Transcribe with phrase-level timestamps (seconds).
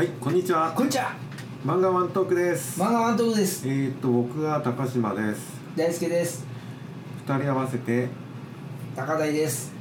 [0.00, 0.72] はい、こんにちは。
[0.72, 1.12] こんにちは。
[1.62, 2.80] 漫画ワントークです。
[2.80, 3.68] 漫画ワントークです。
[3.68, 5.60] えーっと僕は高島です。
[5.76, 6.46] 大輔です。
[7.26, 8.08] 二人合わせて。
[8.96, 9.74] 高台です。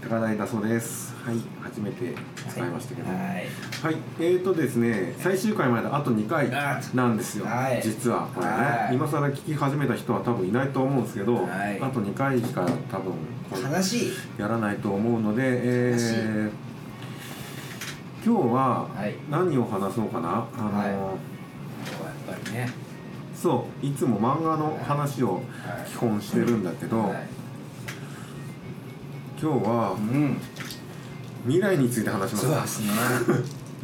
[0.00, 1.12] 高台だそうです。
[1.24, 2.14] はい、初めて
[2.48, 3.08] 使いましたけど。
[3.10, 6.48] はい、はいえーっとですね、最終回まであと2回
[6.94, 7.44] なんですよ。
[7.44, 7.82] はい。
[7.82, 8.94] 実はこれね、はい。
[8.94, 11.80] 今更聞き始めた人は多分いないと思うんですけど、はい。
[11.80, 13.12] あと2回しか多分
[13.50, 14.12] これ悲しい。
[14.38, 16.14] やらないと思うので、え悲しい。
[16.14, 16.50] ー、
[18.24, 19.14] 今日ははい。
[19.30, 20.48] 何を話そうかな？
[20.56, 20.88] あの、はい。
[20.88, 21.00] やっ
[22.26, 22.70] ぱりね。
[23.34, 25.44] そういつも漫画の話をはい。
[25.90, 27.28] 基本してるんだけど、はい。
[29.38, 30.38] 今日はうん。
[31.44, 32.46] 未来について話します。
[32.46, 32.92] そうですね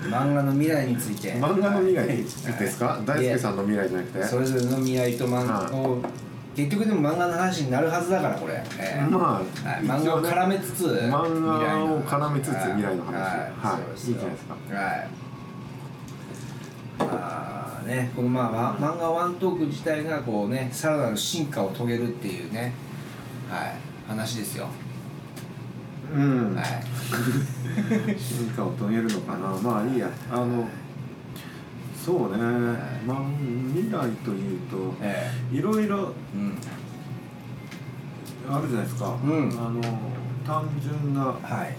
[0.09, 1.35] 漫画の未来について。
[1.35, 2.17] 漫画の未来はい。
[2.17, 4.25] ですか、はい大輔さんの未来じゃなくて？
[4.25, 5.99] それぞれの未来と漫画を
[6.61, 13.15] 結局でも漫画の話になるはずだからこれ、えーまあ、はい、漫画を絡めつつ漫画を絡めつつはい未来の話。
[13.15, 13.83] はい。
[13.93, 13.95] い。
[13.95, 14.05] い。
[14.05, 14.55] じゃないですか。
[14.55, 15.09] はい。
[16.99, 22.75] まあねこのまあわ漫画ワントーク自体がこうねさらなる進化を遂げるっていうね
[23.49, 23.75] はい。
[24.07, 24.69] 話ですよ。
[26.13, 26.65] うん、はい。
[28.21, 29.49] 進化を遂げるのかな。
[29.63, 30.11] まあいいや。
[30.31, 30.69] あの
[32.11, 32.39] そうね、
[33.07, 33.23] まあ、
[33.73, 36.59] 未来というとえいろいろえうん。
[38.53, 39.49] あるじゃないですか、うん。
[39.51, 39.81] あの
[40.45, 41.77] 単純なはい。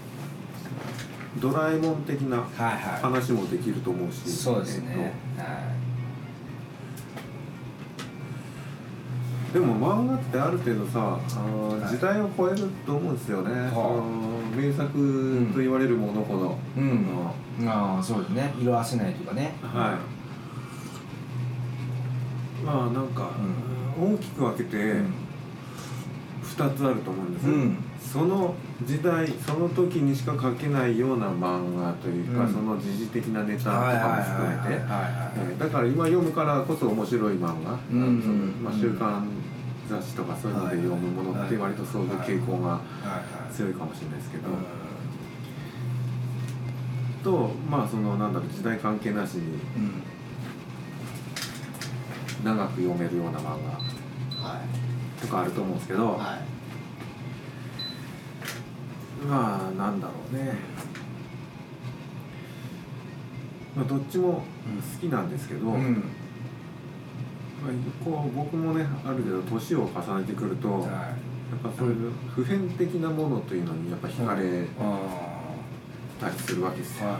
[1.38, 5.12] ドラえもん的なはいは話もできると思うしいそうですね。
[5.36, 5.50] えっは
[9.52, 11.18] とでも漫画ってある程度さ
[11.90, 13.70] 時代を超えると思うんですよね、はあ。
[13.70, 14.02] その
[14.56, 17.06] 名作と言われるものほど、いうん。
[17.60, 18.54] あのああそうですね。
[18.58, 19.52] 色あせないとかね。
[19.62, 20.11] はい
[22.64, 23.30] まあなんか、
[23.98, 25.14] う大きく分けてうん。
[26.42, 27.76] 2つあると思うんです、うん。
[27.98, 32.52] その時代その時にしか描けないような漫画というか、うん。
[32.52, 33.76] その時事的なネタとか
[34.16, 35.58] も含めて。
[35.58, 38.80] だから今読むからこそ面白い漫画、うんまあ、うん。
[38.80, 39.26] 週刊
[39.88, 42.80] 雑誌とかそういうので読むものって割とそういう傾向が
[43.52, 44.52] 強いかもしれないですけど、う
[47.22, 50.02] とまあそのなんだろう時代関係なしにんうん
[52.44, 53.50] 長く読めるような漫画
[54.48, 55.20] はい。
[55.20, 56.16] とかあると思うんですけど、はい。
[59.26, 60.54] まあなんだろうね、
[63.76, 64.42] まあ、どっちも好
[65.00, 65.94] きなんですけど、うん。
[67.62, 67.72] まあ、
[68.04, 70.88] こう僕もねある程度年を重ねてくると、やっはい
[71.62, 74.98] ぱそういう普遍的なものというのにやっぱ惹かれあ
[76.20, 77.10] たりするわけですよ、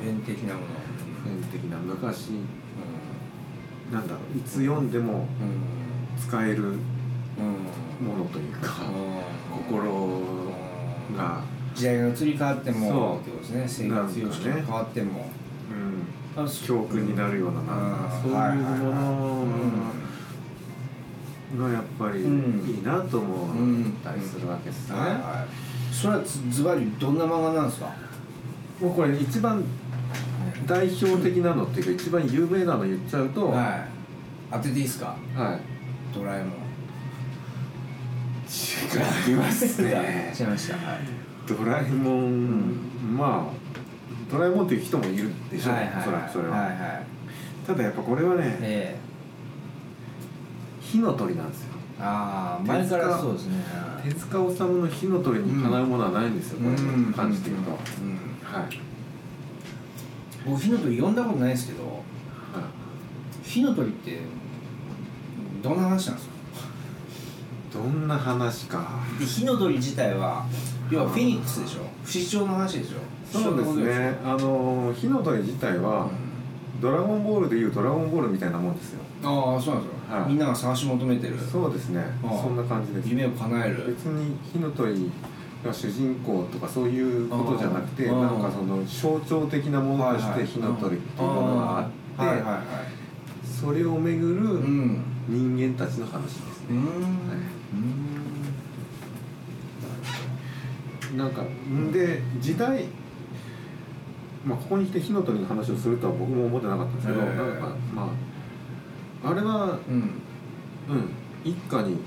[0.00, 0.66] 普遍的なもの。
[1.22, 2.34] 普遍的な昔う
[3.92, 5.26] なんだろういつ読んでもんうん
[6.20, 6.72] 使えるうん
[8.06, 8.72] ものというか、
[9.68, 10.52] 心心
[11.16, 11.40] が、
[11.74, 13.54] 時代が移り変わってもそう。
[13.54, 15.30] ですね生活様式が変わっても。
[16.36, 18.54] うん、あ教訓になるようななんかそういうもは
[21.54, 21.56] い。
[21.56, 22.68] のがやっぱりうん。
[22.68, 24.96] いいなと思うんったりするわけですね。
[25.92, 27.86] それはずズバリどんな漫画なんですか？
[28.80, 29.62] もうこれ一番
[30.66, 33.88] 代表的なのっていうか一番有名なの言っちゃうと、はい。
[34.52, 35.16] 当てていいですか？
[35.34, 35.60] はい。
[36.14, 36.52] ドラえもん。
[38.48, 40.34] 違いますね。
[40.38, 40.76] 違いました。
[40.76, 41.00] はい。
[41.46, 45.70] ドラえもん、まあドラえもんっていう人もいるでしょ？
[45.70, 45.94] う、はいはい。
[45.98, 46.76] おそらくそれは、はいはい。
[47.66, 49.06] ただやっぱこれはねええ。
[50.80, 51.74] 火の鳥なんですよ。
[51.98, 53.64] ああ前からそうですね。
[54.04, 56.70] 手塚治虫の火の鳥にかなうものはないんですよ、これ。
[56.70, 57.12] うん。
[57.12, 57.76] 感じてみると、うん。
[58.44, 58.80] はい、
[60.46, 64.18] 僕火の鳥読んだことないですけどはい火の鳥って
[65.62, 66.34] どんな話なんですか？
[67.72, 69.00] どんな話か。
[69.18, 70.46] で火の鳥自体は
[70.90, 71.80] 要はフェニックスでしょ？
[72.04, 72.98] 不死鳥の話でしょ？
[73.30, 74.16] そうですね。
[74.24, 76.08] あの火の鳥自体は、
[76.80, 79.00] ドラゴンボールでいうドラゴンボールみたいなもんですよ。
[79.24, 80.28] ああそうなんですよ、はい。
[80.28, 81.36] みんなが探し求めてる。
[81.38, 82.04] そうですね。
[82.22, 83.08] そんな感じです。
[83.08, 83.84] 夢を叶える。
[83.88, 85.00] 別に火の鳥が
[85.64, 91.92] 主人公とかそういうことじゃなくてなんかその象徴的なものとして火の鳥っていうものがあって、
[93.44, 95.04] それをめぐるうん。
[95.28, 96.78] 人間たちの話ですね、
[101.16, 102.84] なんかんで時代
[104.44, 107.26] まあここに来て火の鳥の話をするとは僕も思ってなかったんですけど、ええ。
[107.26, 108.08] なんかま
[109.24, 110.22] ああれはうん
[111.44, 111.98] 一家に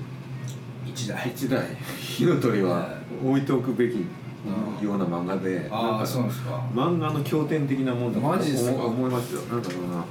[0.86, 1.30] 一台。
[1.30, 1.62] 一台。
[1.98, 2.94] 火の鳥は
[3.24, 6.62] 置いておくべきうんような漫画で、ああなんかそうなんですか。
[6.74, 8.72] 漫画の経典的なもんだとマジですか？
[8.72, 9.42] 思思いますよ。
[9.42, 10.04] なんかそのは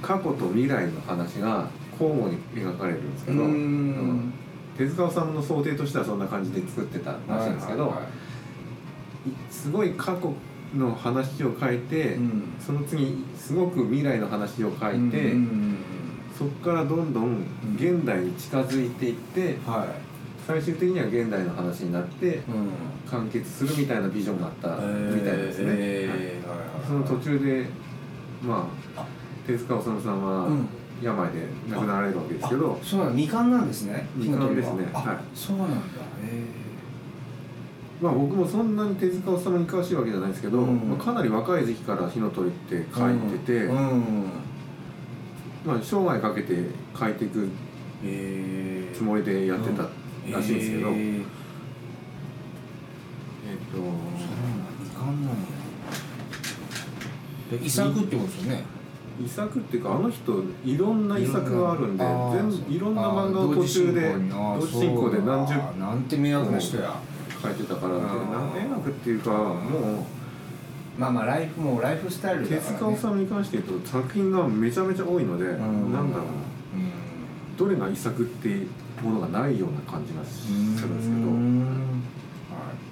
[0.00, 3.52] 過去と未来の話が交互に描かれるんですけど、うーん。
[3.52, 4.32] うん。
[4.78, 8.10] 手塚治虫の想定としてはそんな感じで作ってたらしいんですけど、はいはいはい。
[9.50, 10.32] すごい過去
[10.74, 12.44] の話を書いて、うん。
[12.58, 15.71] その次すごく未来の話を書いて、うんうん
[16.42, 17.46] そこからどんどん
[17.76, 19.56] 現代に近づいていって
[20.46, 22.42] 最終的には現代の話になってうん。
[23.08, 26.48] 完結するみたいなビジョンがあったみたいですね、えー。
[26.48, 26.58] はい。
[26.58, 27.66] はいその途中で
[28.42, 29.04] まあ
[29.46, 30.68] 手塚治虫さんはうん。
[31.02, 34.06] 病で亡くなられるわけですけど、あそうなんだ未完なんですね。
[34.16, 34.88] 未完ですね。
[34.92, 35.14] は。
[35.14, 35.36] い。
[35.36, 35.74] そうなんだ。
[35.74, 35.80] へ
[38.00, 40.88] まあ、僕もそんなに手塚治虫に詳しいわけじゃないですけど、うん。
[40.88, 43.76] まあ、かなり若い時期から「火の鳥」って書いてて、うん。
[43.76, 44.24] うん
[45.64, 46.54] まあ、生涯かけて
[46.98, 47.48] 書いていく
[48.04, 48.96] えー。
[48.96, 50.94] つもりでやってたらしいんですけど、えっ
[53.46, 53.76] えーと。
[53.76, 55.48] そうなんだ未完なんだ
[57.50, 58.64] で遺作ってことですよね。
[59.22, 66.98] 遺作っていうかあの人いろんな遺作があるんで全部いろんな漫画を途中で同時進行で何十あなんて迷惑な人や。
[67.42, 70.06] 書いてたから何年学っていうかも
[70.98, 75.92] まあまあライフもうライフスタイうルだから、ね、手塚治虫に関して言うと作品がめちゃめちゃ多いのでうん。
[75.92, 76.26] なんだろう。
[76.26, 77.56] うん。
[77.56, 78.68] どれが遺作っていう
[79.02, 80.94] ものがないような感じがするんですけど。
[80.94, 81.60] うん。
[81.60, 82.82] はい。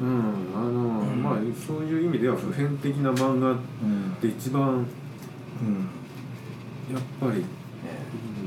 [0.00, 0.08] うん。
[0.54, 1.22] あの、うん。
[1.22, 1.34] まあ
[1.66, 3.54] そういう意味では普遍的な漫画う
[3.84, 5.88] んで一番うん。
[6.92, 7.44] やっぱりね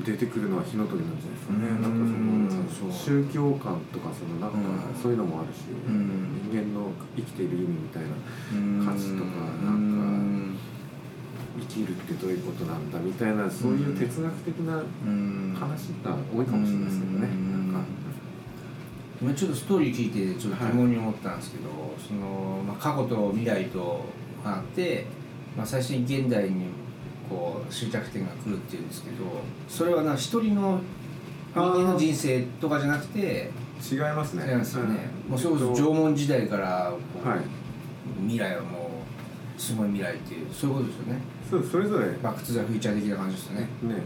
[0.05, 1.81] 出てくるのは火の鳥なんじゃないですかね、うん。
[1.81, 5.01] なんかその宗教観とかそのなんかうん。
[5.01, 6.45] そういうのもあるし、うん。
[6.51, 8.09] 人間の生きている意味みたいな
[8.53, 8.85] うん。
[8.85, 9.31] 価値とか
[9.65, 10.59] なんか
[11.57, 15.55] 生きるってどういうことなんだみたいなそういう哲学的なうん。
[15.57, 17.73] 話が多いかもしれないですけどね、うん。
[17.73, 17.87] なんか。
[19.21, 24.03] 今ちょっとストーリー聞いてちょっと疑問に思ったんですけど、そのまあ、過去と未来と
[24.43, 25.05] あって、
[25.55, 26.64] まあ、最初に現代に
[27.35, 29.25] こう終着点が来るっていうんですけど
[29.67, 30.79] それはな一人の
[31.53, 33.51] 人間の人生とかじゃなくて
[33.81, 34.45] 違いますね。
[34.47, 35.31] 違いますよね、うん。
[35.31, 36.95] もうそれこそ縄文時代からは
[37.35, 37.39] い。
[38.21, 38.89] 未来はも
[39.57, 41.21] うすごい未来っていうそういうことですよね。
[41.49, 42.05] そうそれぞれ。
[42.07, 43.67] ねバック・トゥ・ザ・フューチャー的な感じですよね。
[43.83, 43.89] うん。
[43.89, 43.99] うん。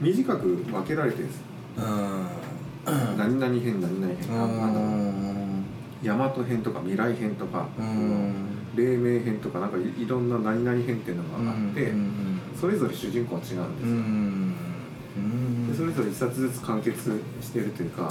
[0.00, 1.42] 短く分けられてるんです。
[1.76, 3.16] うん。
[3.16, 4.42] 何々編何々編。
[4.42, 4.74] あなん。
[4.74, 4.96] だろうう
[5.28, 5.40] ん
[6.02, 14.52] 大和編とか未来編とか、うん黎明編とかなんかいいろんな何々編っていうのがあって、うんそれぞれ主人公は違うん
[15.72, 18.04] ですよ、でそれぞれ一冊ずつ完結してるというか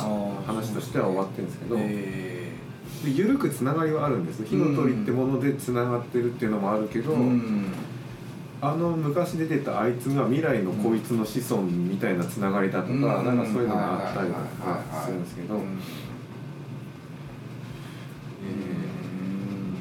[0.45, 2.51] 話としては終わってるんですけど、え
[3.03, 7.13] で緩くつながりはあるんです火の鳥ってものでつながってるっていうのもあるけど、
[8.61, 15.61] あの昔出てたあいつが未来のこいつの子孫みたいなつながりだとか、うんなんかそういうのがあったりとかするんですけど、うん。
[15.61, 15.65] え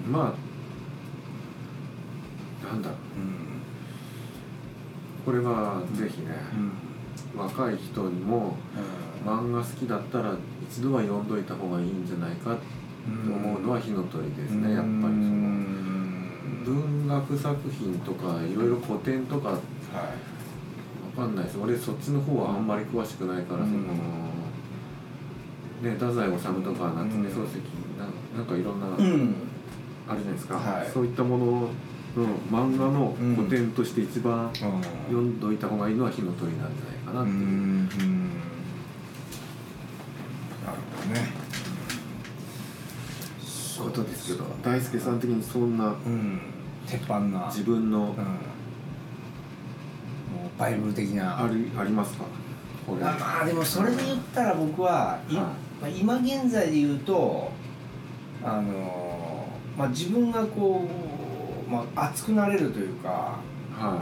[0.06, 0.47] ーまあ
[2.68, 2.98] なんだろう。
[5.24, 6.28] これはぜひね、
[7.36, 8.56] 若い人にも
[9.24, 10.34] 漫画好きだったら
[10.70, 12.60] 一度は読んどいた方がいいんじゃないかと
[13.32, 15.48] 思うのは火の鳥ですね、やっぱりその。
[16.64, 19.58] 文学作品とかいろいろ古典とかわ
[21.16, 21.58] かんないです。
[21.58, 23.70] 俺そっちの方はあんまり詳しくないから、うん。
[23.70, 23.82] その
[25.82, 27.56] ね太宰治とか夏目漱石
[27.98, 28.12] なん。
[28.36, 29.34] なんかいろんな、うん。
[30.08, 30.88] あるじゃないですか、はい。
[30.92, 31.68] そういったもの
[32.18, 37.44] の漫画の古典として一番読んどいた方がいいのは火の鳥なんじゃないかなっていう、うん。
[37.44, 37.88] うん。
[40.64, 41.20] なるほどね。
[43.78, 46.40] ことですけど大輔さん的にそんなうん。
[46.86, 47.46] 鉄板な。
[47.46, 48.06] 自分のうん。
[48.06, 48.16] もう
[50.58, 51.44] バイブル的な。
[51.44, 52.24] あるありますか？
[52.90, 55.44] あまあでもそれで言ったら僕は、いはい。
[55.44, 55.54] ま
[55.86, 57.52] あ、今現在で言うと
[58.42, 59.46] あの
[59.76, 60.88] まあ自分がこう、
[61.68, 63.38] まあ、熱くなれるというかは
[63.92, 63.94] う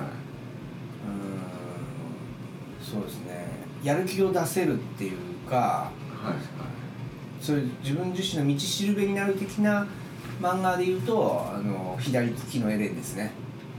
[2.83, 3.47] んそうですね。
[3.83, 5.13] やる気を出せるっていう
[5.49, 5.57] か
[6.23, 6.37] いはい。
[7.41, 9.87] そういう自分自身の道しるべになる的な
[10.41, 13.33] 漫画で言うとあの左利きのエレンですね。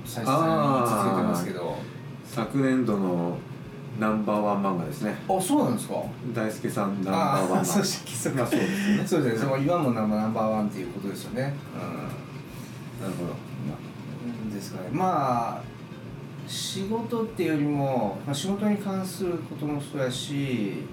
[0.05, 1.77] 最初から続けてますけど。
[2.25, 3.37] 昨年度の
[3.99, 5.15] ナンバーワン漫画ですね。
[5.27, 5.95] あそうなんですか？
[6.33, 7.61] 大輔さんナンバーワン漫画。
[7.61, 8.05] あそうです。
[8.35, 8.45] ね。
[9.07, 9.51] そうですね。
[9.59, 11.53] 今もナンバーワンっていうことですよね
[13.01, 13.33] なるほど。
[14.27, 15.77] うんですかねまあ
[16.47, 20.83] 仕事っていうよりも、まあ、仕事に関することもそうやし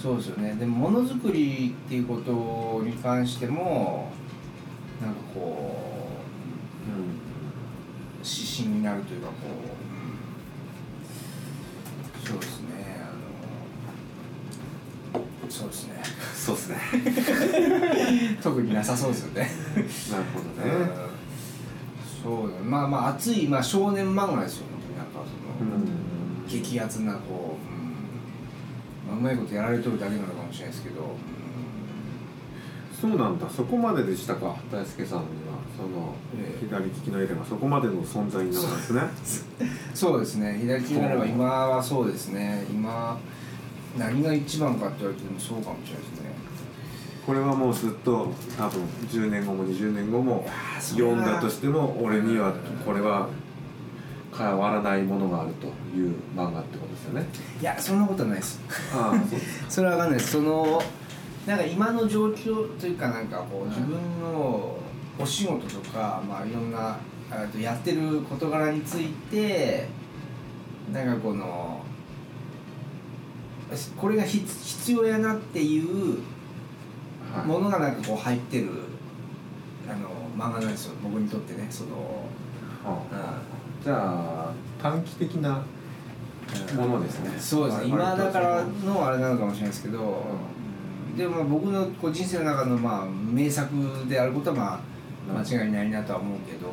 [0.00, 0.54] そうですよね。
[0.54, 4.12] でもものづくりっていうことに関しても
[5.00, 5.86] なんかこ
[6.86, 7.04] うう
[8.22, 9.34] 指針になるというかこ
[12.24, 13.00] う、そうですね。
[15.14, 15.94] あのそうですね。
[15.94, 16.04] ん
[16.36, 16.76] そうですね
[18.42, 19.50] 特になさそうですよね。
[20.10, 21.06] なるほどね。
[22.22, 24.66] そうだねまあまあ熱い、まあ、少年漫画ですよ。
[24.72, 25.12] 本当になんか
[25.58, 25.86] その、うん。
[26.48, 27.56] 激アツなこ
[29.06, 31.16] う、まあうまいことやられとるだけなのかもしれないですけど、
[33.00, 33.48] そうなんだ。
[33.48, 34.56] そこまででしたか？
[34.72, 35.56] 大輔さんには。
[35.76, 36.66] その、ええ。
[36.66, 39.02] 左利きのエレがそこまでの存在になるんですね。
[39.94, 40.58] そうですね。
[40.62, 42.64] 左利きになれば今はそうですね。
[42.70, 43.18] 今
[43.98, 46.25] 何が一番かって言われてもそうかもしれないですね
[47.26, 50.46] これはもうずっと多分10年後も20年後も
[50.78, 52.54] 読んだとしても俺には
[52.84, 53.28] これは
[54.36, 55.66] 変わらないものがあると
[55.96, 57.26] いう漫画ってことですよね。
[57.60, 58.60] いやそんなことはないです。
[58.94, 59.20] ああ
[59.68, 60.32] それは分かんないです。
[60.32, 60.80] その
[61.46, 64.76] なんか今の状況というかなんかこう自分の
[65.18, 66.96] お仕事とか、まあ、いろんな
[67.30, 69.88] あとやってる事柄について
[70.92, 71.80] なんかこの
[73.96, 76.35] これが必必要やなっていうはい
[77.44, 78.68] ものがなんかこう入ってる
[79.88, 80.94] あの漫画なんですよ。
[81.02, 82.24] 僕にとってねその、
[83.82, 84.52] じゃあ
[84.82, 85.64] 短期的な
[86.76, 87.34] ものですね。
[87.38, 87.86] そうですね。
[87.86, 90.24] 今だからのあれなのかもしれないですけど、
[91.16, 93.70] でもまあ僕のこう人生の中のまあ名作
[94.08, 94.80] であることはま
[95.30, 96.68] あ間違いないなとは思うけど、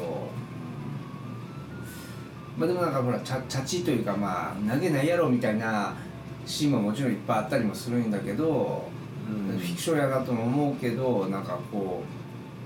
[2.58, 5.96] まあでもなんかほらチャチャチというかまあ投げないやろみたいな
[6.46, 8.93] シーンももちろんいっぱいあったりもするんだけど、うん
[9.28, 12.04] フィクションやなとも思うけどなんかこ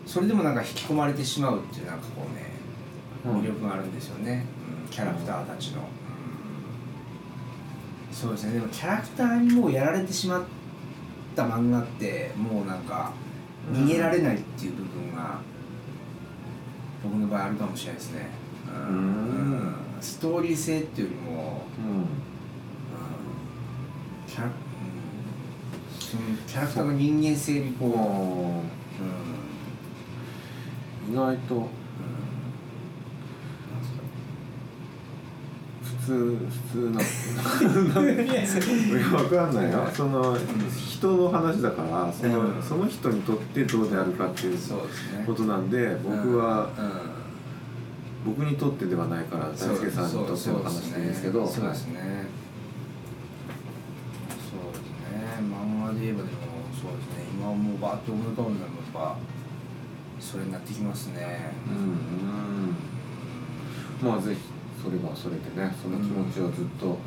[0.05, 2.47] うそれでもなんか引き込まれてしまうっていうなんかこうね
[3.25, 3.41] うん。
[3.41, 4.45] 魅力があるんですよね、
[4.85, 4.89] うん。
[4.89, 5.87] キャラクターたちの、うん。
[8.15, 8.53] そうですね。
[8.53, 10.43] でもキャラクターにもうやられてしまっ
[11.35, 13.13] た漫画ってもうなんか
[13.71, 15.39] 逃げられないっていう部分が
[17.03, 18.29] 僕の場合あるかもしれないですね、
[18.67, 18.75] うん。
[18.75, 18.95] うん。
[18.95, 19.75] うん。
[20.01, 22.05] ストーリー性っていうよりも、うん。
[24.27, 24.66] キャラ,、うん、その
[26.47, 27.91] キャラクターの人間性にこう、う。
[31.11, 31.13] ん。
[31.13, 31.69] 意外と
[35.83, 36.37] 普通
[36.71, 37.03] 普通ない
[38.27, 38.33] や
[39.17, 39.89] わかんないよ。
[39.93, 40.37] その
[40.77, 42.63] 人の話だからその,、うん。
[42.63, 44.57] その人にとってどうであるかっていう
[45.25, 46.69] ことなんで僕は、
[48.25, 48.33] うん。
[48.33, 52.25] 僕にとってではないから大輔さんにとっての話でいいんですけどそうですね
[55.99, 56.37] で言えばでも
[56.73, 57.25] そうですね。
[57.33, 59.17] 今はもうバーッと思い浮かぶのはやっぱ
[60.19, 61.51] それになってきますね。
[61.67, 61.75] うん
[64.05, 64.09] うん。
[64.11, 64.41] まあぜひ
[64.81, 66.97] それはそれでねその気持ちをずっと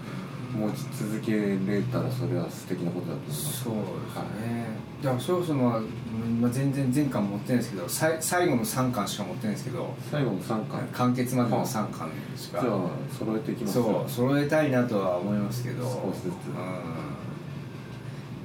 [0.53, 1.57] 持ち続けれ
[1.93, 3.63] たらそれは素敵なことだと思います。
[3.63, 4.67] そうですね、
[5.03, 10.89] だからそれこそまあ、うんまあ、全然全巻持ってないですけどさい最後の3巻しか持ってないんですけど最後の3巻。
[10.93, 12.61] 完結までの3巻しか。
[12.61, 13.85] じゃあ揃えていきますよ。
[13.85, 15.85] そう揃えたいなとは思いますけど。
[15.85, 16.33] 少しずつ。
[16.49, 17.20] うん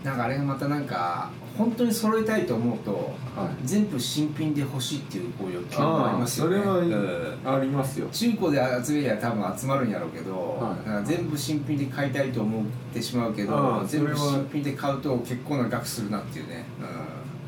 [0.06, 2.92] なんかあれがまたなんか本当に揃えたいと思うと
[3.36, 3.68] はい。
[3.68, 6.58] 全部新品で欲しいっていうこう欲求もありますよね。
[6.58, 7.40] それはうん。
[7.44, 8.08] ありますよ。
[8.12, 11.06] 中古で集めりゃ多分集まるんやろうけど、はい。
[11.06, 16.66] 全部新品で買いたいと思ってしまうけあどあ全部新品で買うと結構な額するなっていうね、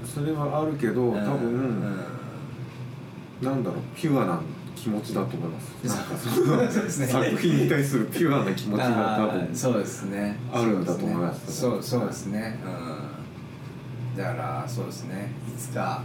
[0.04, 2.04] それはあるけどうん、多分、うん。
[3.42, 4.42] なんだろうピュアな
[4.88, 6.89] 気持ちだと思います。
[6.89, 7.06] すね。
[7.08, 10.38] の作品に対するピュアな気持ちが多あ分ーそうですね。
[10.53, 12.58] あるんだと思いますそうそうですね。
[14.15, 14.17] うん。
[14.17, 15.32] だからそうですね。
[15.53, 16.01] いつか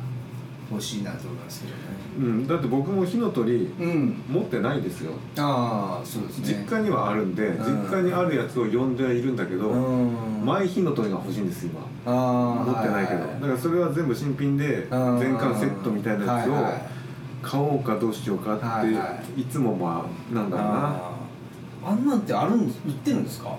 [0.70, 1.78] 欲しいなと思いますけどね。
[2.18, 4.20] うん、だって僕も火の鳥うん。
[4.28, 5.12] 持ってないですよ。
[5.38, 6.66] ああそうですね。
[6.68, 7.58] 実家にはあるんで、ん。
[7.58, 10.44] 実家にあるやつを呼んではいるんだけど、うん。
[10.44, 11.80] マイ火の鳥が欲しいんです今。
[12.04, 15.18] あー持ってないけど、はだからそれは全部新品でうん。
[15.20, 16.91] 全巻セットみたいなやつを
[17.42, 19.42] 買おうかどうしようかって、はいはい。
[19.44, 21.12] つもまあなんだろうな。
[21.84, 22.70] あんなんってあるん売っ
[23.04, 23.56] てるんですか？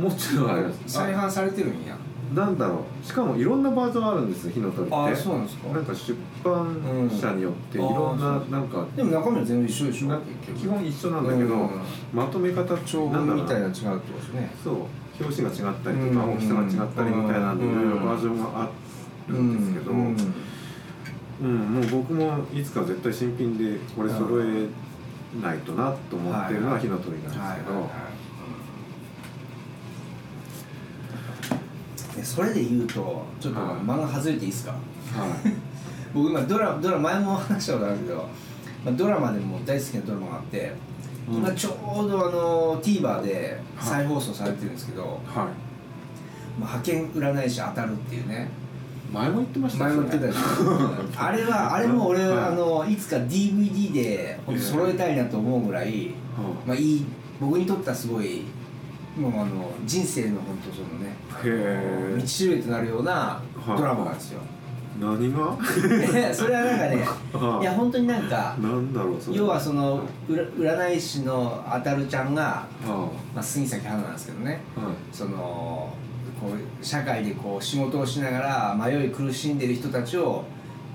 [0.00, 0.80] もちろんあります。
[0.86, 1.96] 再販されてるんや。
[2.34, 3.06] なんだろう。
[3.06, 4.96] しかもいろんなバージョンあるんですよ火の鳥って。
[4.96, 5.68] あーそうなんですか？
[5.68, 7.94] なんか出版社によっていうん。
[7.94, 8.86] ろんなうなんか。
[8.96, 10.08] でも中身は全部一緒でしょ？
[10.08, 10.20] な
[10.56, 11.70] 基本一緒なんだけど、うん。
[12.12, 14.50] まとめ方長文みたいな違うってことですね。
[14.64, 14.74] そう。
[15.20, 16.34] 表紙が違ったりとか、うん。
[16.34, 18.68] 大きさが違ったりみたいなんでいろいろバージョンがあ
[19.28, 20.06] るんですけど、うん。
[20.06, 20.16] うん、
[21.42, 24.66] もう僕もいつか絶対新品でこれ揃え
[25.42, 27.36] ないとなと思ってるのは火の鳥なんです
[32.16, 33.76] けど、それで言うとちょっとはい。
[33.78, 34.72] 漫画外れていいですか？
[34.72, 34.80] はい。
[36.14, 38.28] 僕今ドラドラ前も話したことあるけど、
[38.84, 40.72] まあ、ドラマでも大好きなドラマがあって、
[41.28, 41.34] うん。
[41.38, 41.70] 今ちょ
[42.06, 45.20] うどあの TVer で再放送されてるんですけどはい。
[45.36, 48.48] まあ派遣占い師当たるっていうね
[49.14, 50.40] 前も言ってました前も言ってたでしょ
[51.16, 52.38] あれはあれも俺、はい。
[52.46, 56.10] あのいつか DVD で揃えたいなと思うぐらい、
[56.66, 57.06] まあいい
[57.40, 58.42] 僕にとってはすごい
[59.16, 63.78] もうあの人生の本当そのね道しるべとなるようなはい。
[63.78, 64.40] ドラマなんですよ、
[65.00, 65.56] 何が？
[66.34, 67.64] それはなんかねはい。
[67.64, 69.36] や本当になんかなんだろうそれ。
[69.36, 72.42] 要はその占い師のあたるちゃんが、
[72.84, 74.60] はまあ、杉咲花なんですけどね。
[74.76, 74.94] あはい。
[75.12, 75.92] その
[76.44, 76.50] こ
[76.82, 80.44] う社会でこう仕事をしながら迷い苦しんでる人たちを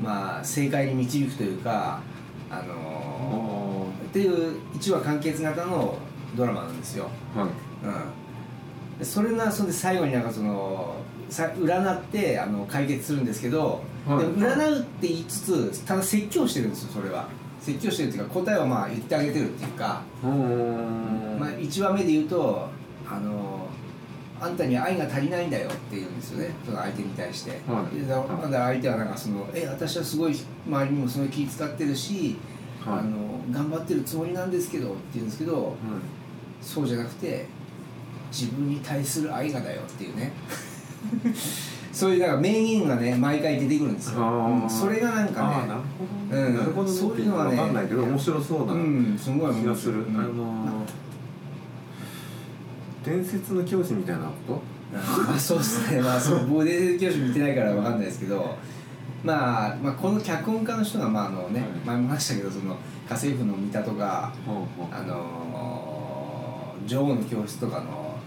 [0.02, 2.02] まあ正解に導くというか
[2.50, 5.98] あのーっていう一話完結型の
[6.36, 7.10] ドラマなんですよ。
[7.36, 7.48] はい。
[7.86, 10.96] うん、でそれがそれで最後になんかその
[11.30, 14.20] さ占ってあの解決するんですけど、はい。
[14.20, 17.28] でも占うって言いつつただ説教してるんですよそれは。
[17.60, 22.68] 説教してるっていうか答えをまあ言ってあげてるっていうか、まあ、1話目で言うと
[23.08, 23.68] あの
[24.42, 26.52] あんたに愛が足りないんだよって言うんですよね。
[26.66, 27.96] その相手に対して、はい。
[28.00, 30.36] でだだから相手はなんかその「え私はすごい
[30.68, 32.38] 周りにもすごい気使ってるし、
[32.86, 33.00] はい。
[33.00, 35.74] あの頑張ってるつもりなんですけど」って言うんですけど、はい。
[36.62, 37.48] そうじゃなくて
[38.32, 40.32] 自分に対する愛がだよっていうね。
[41.92, 44.70] そういうなんか名言がね毎回出てくるんですよ、うん。
[44.70, 46.58] それがなんかあーなねるほどね、うん。
[46.58, 46.98] なるほどね。
[46.98, 49.18] そういうのはねわかんないけど面白そうなうん。
[49.20, 50.16] すごい気がする、うん。
[50.18, 51.09] あのー
[53.04, 56.02] 伝説の教師みたいなこまあそうですね。
[56.02, 58.58] まあそう僕伝説教師見てないからわかんないですけど
[59.24, 61.70] まあ、まあこの脚本家の人がまああのね、はい。
[61.86, 62.78] 前も話したけどその
[63.08, 64.32] 家政婦の三田とか
[64.92, 65.60] あのー
[66.88, 68.18] 女王の教室とかの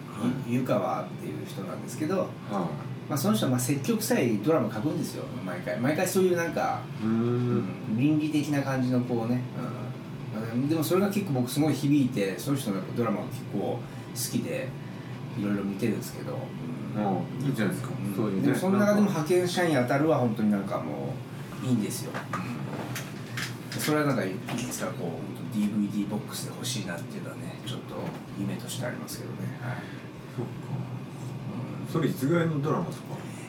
[0.49, 0.55] い。
[0.55, 2.69] 湯川っていう人なんですけど、は
[3.09, 5.79] まあ、その人はまあ積極臭いドラマ書くんですよ毎回。
[5.81, 7.64] 毎回そういうなんか、いうーん。
[7.97, 9.41] 倫理的な感じのこうね、
[10.55, 13.81] うん、でもそれが結構僕すごい響いてその人のドラマが結構
[14.14, 14.69] 好きで
[15.38, 16.38] いろいろ見てるんですけど、
[16.97, 17.02] うん。
[17.02, 18.14] もういいじゃないですか、うん。
[18.14, 18.42] そういうね。
[18.47, 21.14] でもその中でも派遣社員当たるは本当になんかも
[21.62, 22.12] ういいんですよ、
[23.78, 24.31] それはなんかい
[24.71, 25.21] つかこ
[25.54, 27.95] う DVD ボックスで欲しいなっていうのはねちょっと
[28.38, 29.76] 夢としてありますけどね、はい。
[30.37, 30.50] そっか。
[31.87, 31.92] うん。
[31.92, 33.04] それいつぐらいのドラマですか？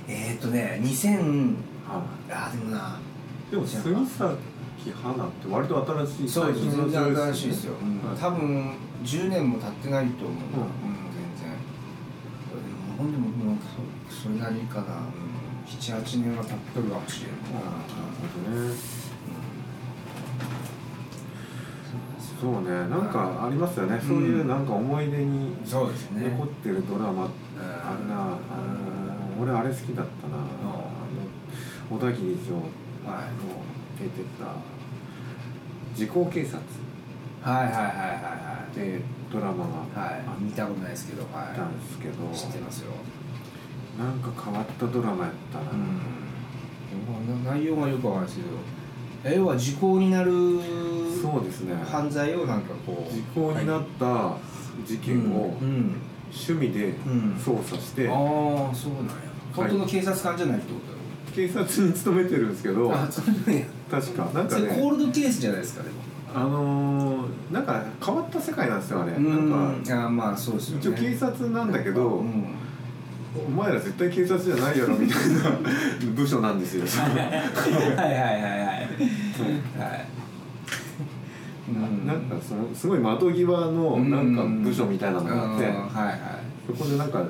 [0.07, 1.55] えーっとね2000
[1.87, 2.99] はあでもな。
[3.47, 8.09] いでも杉咲花って割と新しいそうです全然女優新しいですよ、うん。
[8.09, 8.17] はい。
[8.17, 10.39] 多分10年も経ってないと思う、うん。
[10.39, 10.67] うん、
[11.11, 11.51] 全然。
[12.97, 13.57] ほんでももう
[14.09, 15.29] そそれなりかな、うん、
[15.65, 18.73] 78年は経っとるかもしれんあなるほどね。
[22.39, 22.89] そうね。
[22.89, 25.85] なんかありますよね、そういうなんか思い出に残
[26.43, 27.29] ってるドラマ。
[27.55, 30.37] あるな、あの俺あれ好きだったな、
[31.89, 32.55] 小田切城。
[32.55, 32.61] の
[33.05, 33.73] はい。
[33.99, 34.55] 出てた
[35.95, 36.59] 「時効警察」
[37.41, 38.99] はいはいはいはって
[39.31, 40.13] ドラマがいはい。
[40.15, 41.23] はいあ見たことないですけど。
[41.23, 42.91] はあったんですけど、い知ってますよ。
[43.97, 48.57] なんか変わったドラマやったな、うん、内容がよくわかんないですけど。
[49.25, 50.31] え要は時効になる
[51.21, 51.75] そうですね。
[51.85, 53.13] 犯罪をなんかこう。
[53.13, 54.35] 時効になった
[54.85, 55.67] 事件をうん。
[55.67, 55.95] うん。
[56.29, 57.35] 趣味でうん。
[57.39, 58.15] 捜査して、ああ
[58.75, 59.13] そうなんや。
[59.55, 60.79] 本当の警察官じゃないってこ
[61.29, 61.33] と？
[61.33, 62.91] 警察に勤めてるんですけど。
[62.93, 63.65] あそうなんや。
[63.89, 64.25] 確か。
[64.33, 65.95] なんかそれコねールドケースじゃないですかでも
[66.35, 69.51] あのー、なんか変わった世界なんですよあれ、うん。
[69.51, 70.81] なんかあまあそうですよね。
[70.81, 72.55] 一応警察なんだけど、うん。
[73.35, 75.51] お前ら絶対警察じゃないやろみたいな
[76.15, 76.85] 部署なんですよ。
[76.85, 78.59] はいはいはいはい。
[78.59, 80.07] はい
[81.69, 82.07] うん。
[82.07, 86.17] なんかそのすごい窓際のなんか部署みたいなのがあって、うんはいはい。
[86.67, 87.23] そこでなんか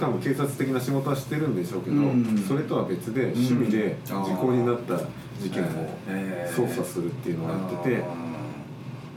[0.00, 2.44] 多分警察的な仕事はしてるんでしょうけど、うん。
[2.46, 4.96] それとは別で趣味で時効になった
[5.40, 5.66] 事件を
[6.08, 6.64] えー。
[6.64, 8.04] 捜査するっていうのをやってて、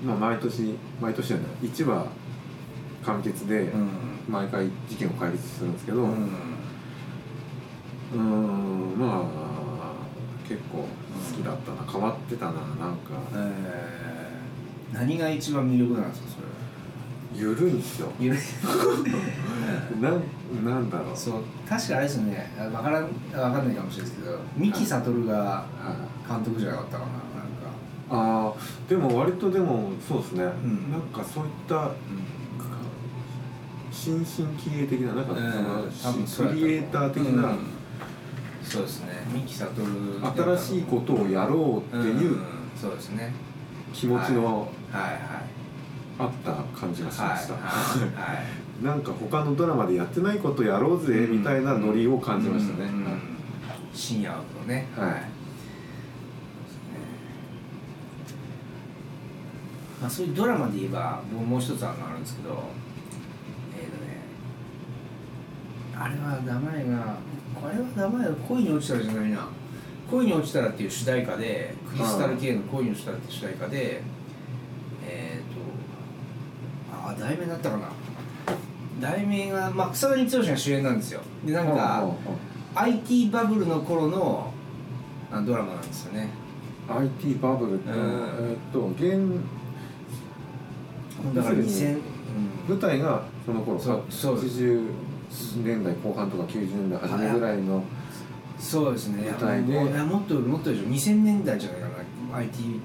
[0.03, 2.07] まあ、毎年毎年じゃない1話
[3.03, 3.89] 完結でうん。
[4.29, 6.05] 毎回事件を解決するんですけどう
[8.13, 9.93] うんまあ
[10.47, 10.85] 結構好
[11.35, 13.13] きだったな変わってたななんか。
[13.33, 14.95] えー。
[14.95, 16.47] 何が一番魅力なんですかそれ
[17.33, 18.11] ゆるいんですよ。
[18.19, 18.37] ゆる
[20.01, 20.21] なん
[20.65, 21.15] なんだろう。
[21.17, 22.51] そう確かあれですよね。
[22.59, 23.09] あわからんわ
[23.51, 25.65] かんないかもしれないですけど三木悟がは
[26.27, 26.29] い。
[26.29, 27.11] 監督じゃなかったかな。
[27.11, 27.21] なん
[28.11, 28.17] か
[28.49, 30.91] あーでも割とでもそうですね、ん。
[30.91, 31.91] なんかそういった
[33.91, 35.35] 新進気鋭的ななんか
[35.91, 37.59] その、クリエイター的な、うん。
[38.63, 39.07] そうですね。
[39.31, 39.71] 三木悟
[40.57, 42.39] 新しいことをやろうっていう
[42.75, 43.33] そうですね。
[43.93, 45.01] 気持ちのはい。
[45.03, 45.61] はい。
[46.19, 47.59] あった感じがしました、は
[48.81, 48.83] い。
[48.83, 53.19] なんか他のドラマでやってないことやろうぜみたいなノリを感じましたね、うん。
[53.93, 54.87] 深夜のね。
[54.95, 55.29] はいそうですね
[60.01, 62.63] まあそういうドラマで言えば僕もう一つあるんですけど
[63.77, 64.17] えーとね
[65.95, 67.17] あれは名前が
[67.53, 69.47] これは名前は恋に落ちたらじゃないな。
[70.09, 74.01] 恋に落ちたらっていう主題歌でクリスタル系の恋に落ちたらっていう主題歌で
[75.07, 77.89] えっ、とあ題名だったかな。
[78.99, 81.21] 題名が、まあ、草薙剛が主演なんですよ。
[81.45, 82.07] でなんか、
[82.75, 84.53] IT バブルの頃の
[85.31, 86.29] あドラマなんですよね。
[86.89, 87.97] IT バブルって、うん。
[87.97, 89.39] えーっと現
[91.35, 91.95] だから要するに。
[91.95, 91.99] 2000、
[92.69, 92.75] うん。
[92.75, 94.39] 舞台がその頃そうそう。
[94.39, 94.91] 80
[95.63, 97.83] 年代後半とか90年代初めぐらいの
[98.59, 99.29] そうですね。
[99.29, 99.73] 舞台で。
[99.73, 100.83] もういやもっともっとでしょ。
[100.85, 101.87] 2000年代じゃないか
[102.31, 102.37] な。
[102.37, 102.79] IT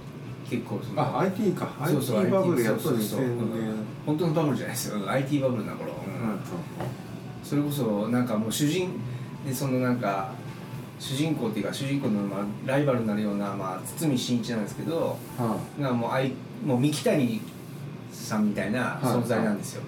[0.48, 1.02] 結構その。
[1.02, 1.68] あ IT か。
[1.80, 3.20] IT バブルやっとそうそうそう。
[3.20, 3.74] 2000年
[4.06, 5.10] 本当のバブルじゃないですよ。
[5.10, 5.96] IT バブルな頃、うん。
[7.42, 8.90] それこそなんかもう主人
[9.46, 10.32] でそのなんか
[10.98, 16.32] 主人公っていうか主人公のまあライバルになるような、まあ、堤真一なんですけどはがもうあい
[16.64, 17.40] もう三木谷
[18.24, 19.82] さんみたいな存在なんですよ、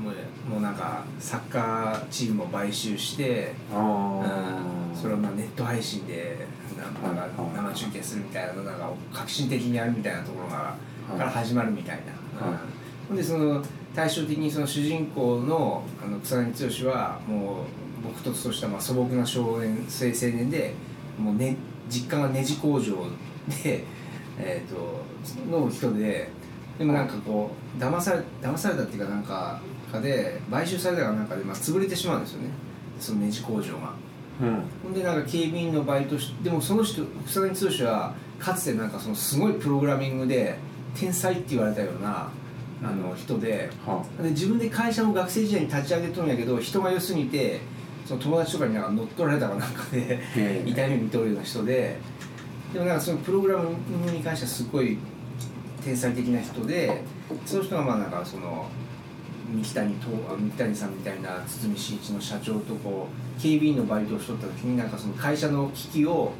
[0.00, 10.76] もうもうなんかサッカーチームを買収して、それをまあネット配信でななんかはい生中継するみたいなのなんか革新的にやるみたいなところが、
[11.14, 11.18] い。
[11.18, 12.00] から始まるみたい
[12.40, 12.58] な、はい。
[13.08, 13.62] ほんでその
[13.94, 17.64] 対照的にその主人公のあの草薙剛はもう
[18.04, 20.74] 僕ととしたまあ素朴な少年青青年で
[21.18, 21.56] もう、ね、
[21.88, 22.96] 実家がネジ工場
[23.62, 23.84] で、
[24.38, 25.04] えー、と
[25.50, 26.30] の人で
[26.82, 29.60] でもなんかこう騙され騙されたっていうかなんか
[29.92, 32.48] かで買収されたかなんかで、まあ、潰れてしまうんですよね。
[32.98, 33.94] そのネジ工場が。
[34.40, 34.62] うん。
[34.82, 40.58] ほんでなんか警備員のバイトしでもその人草薙剛はかつてなんかそのすごいプログラミングで
[40.96, 42.28] 天才って言われたような
[42.82, 43.70] あの人で。
[43.86, 47.60] はで自分で会社も学生時代に立ち上げとるんやけど人が良すぎて
[48.06, 50.18] その友達とかになんか乗っ取られたかなんかで
[50.66, 51.96] 痛い目見とるような人で。
[52.72, 54.96] でもなんかそのプログラミングに関してはすごい
[55.84, 57.02] 天才的な人で
[57.44, 58.66] その人がまあなんかその
[59.52, 66.32] 三木谷三木谷さんみたいな堤真一の社長とこう警備員のバイトをしとった時になんかその会社の機器を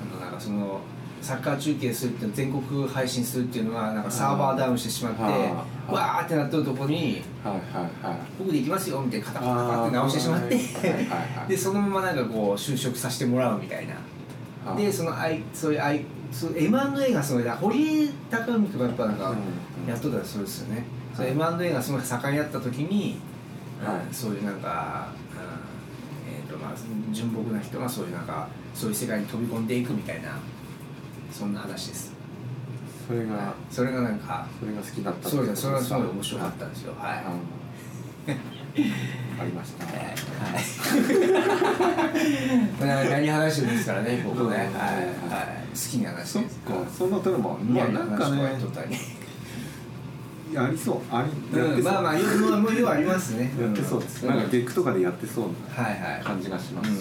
[0.00, 0.80] あのなんかその
[1.20, 7.54] サッカー中継するっていうの全国配信するっていうのはなんかサーバーダウンしてしまってはあわーってなっとるとこにはい。
[7.54, 8.06] はい。
[8.06, 10.58] はい「僕で行きますよ」みたいなカタカタカタって直してしまって
[11.48, 13.94] でそのままなんかこう就職させてもらうみたいな。
[14.72, 21.32] はいでそのあいそういうあいそう M&A がすごいな堀江貴文とかやっぱなんかうんやっとったらそうですよね、そはい。
[21.32, 23.18] う M&A がすごい盛んになった時に、
[23.82, 24.06] はい。
[24.06, 26.72] うんそういうなんか、うんえーとまあ、
[27.12, 30.36] 純朴な人がそういうなんかそういう世界に飛び込んでいくみたいな
[31.32, 32.12] そんな話です。
[33.06, 35.62] それがそれがなんかそれが好きだったそうです。
[35.62, 36.94] それはすごい面い白かったんですよ。
[36.98, 37.24] はい、
[39.38, 39.94] あありましたはい。
[39.96, 40.14] はい。
[42.80, 44.72] ま あ何話してるんですからねここね、うんはい、はい、
[45.74, 46.74] 好きな話そっですか。
[46.98, 48.38] そんなテーマいやまあなんかね。
[50.56, 50.96] ありそう。
[51.10, 51.92] ありうん、そう。
[51.92, 52.18] まあまあ、も
[52.56, 53.52] うもう要はありますね。
[53.60, 54.24] やってそうです。
[54.24, 54.28] ん。
[54.28, 56.18] なんかゲックとかでやってそうはいはい。
[56.20, 56.90] な感じがします。
[56.90, 56.96] うん。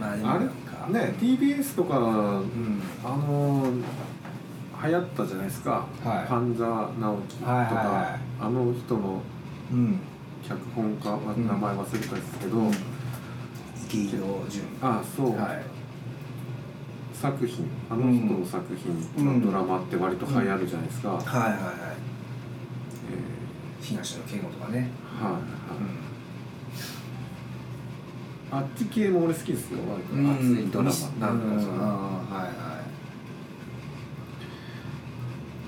[0.00, 0.44] まあれ？
[0.92, 2.82] ね TBS とかうん。
[3.04, 3.82] あのー
[4.80, 6.26] 流行ったじゃないですか、はい。
[6.28, 8.20] 半沢直樹とか、はいはいはい。
[8.40, 9.20] あの人の
[9.72, 9.98] うん。
[10.46, 12.70] 脚本家はうん名前忘れたんですけど、
[13.86, 14.64] 池井戸潤。
[14.80, 15.64] あそう、はい。
[17.12, 21.56] 作品あの人の作品のドラマって割と流行るじゃないですか、はいはいはい。
[23.10, 24.88] え東野圭吾とかね。
[25.20, 25.42] ーはいはい、
[28.52, 30.30] あっち系も俺好きですよ割とうん。
[30.32, 31.78] 熱いドラマなんかそはい
[32.30, 32.52] はい。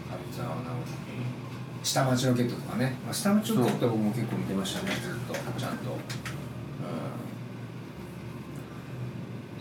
[0.09, 1.10] 半沢直樹。
[1.83, 2.97] 下町ロケットとかね。
[3.05, 4.93] まあ下町ロケットは僕も結構見てましたね。
[5.03, 5.91] ずっとちゃんと。
[5.91, 5.99] うん。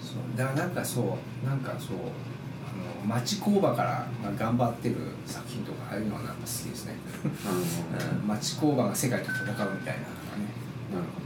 [0.02, 0.38] そう。
[0.38, 2.02] だからなんかそうなんかそうあ
[3.08, 6.96] の町工場からまあ頑張ってる作品とかああいうのはなんか好きですね、
[8.22, 9.96] うん、町工場が世界と戦うみたいなのがね、
[10.94, 11.24] なるほう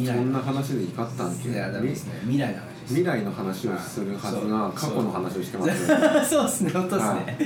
[0.00, 2.20] ん、どねそんな話で怒ったんけいやダメですね。
[2.22, 4.72] 未来の話未来の話をするはずがはい。
[4.72, 5.88] 過去の話をしてます。
[5.88, 6.70] ねそうですね。
[6.70, 7.36] 本当ですね、はい。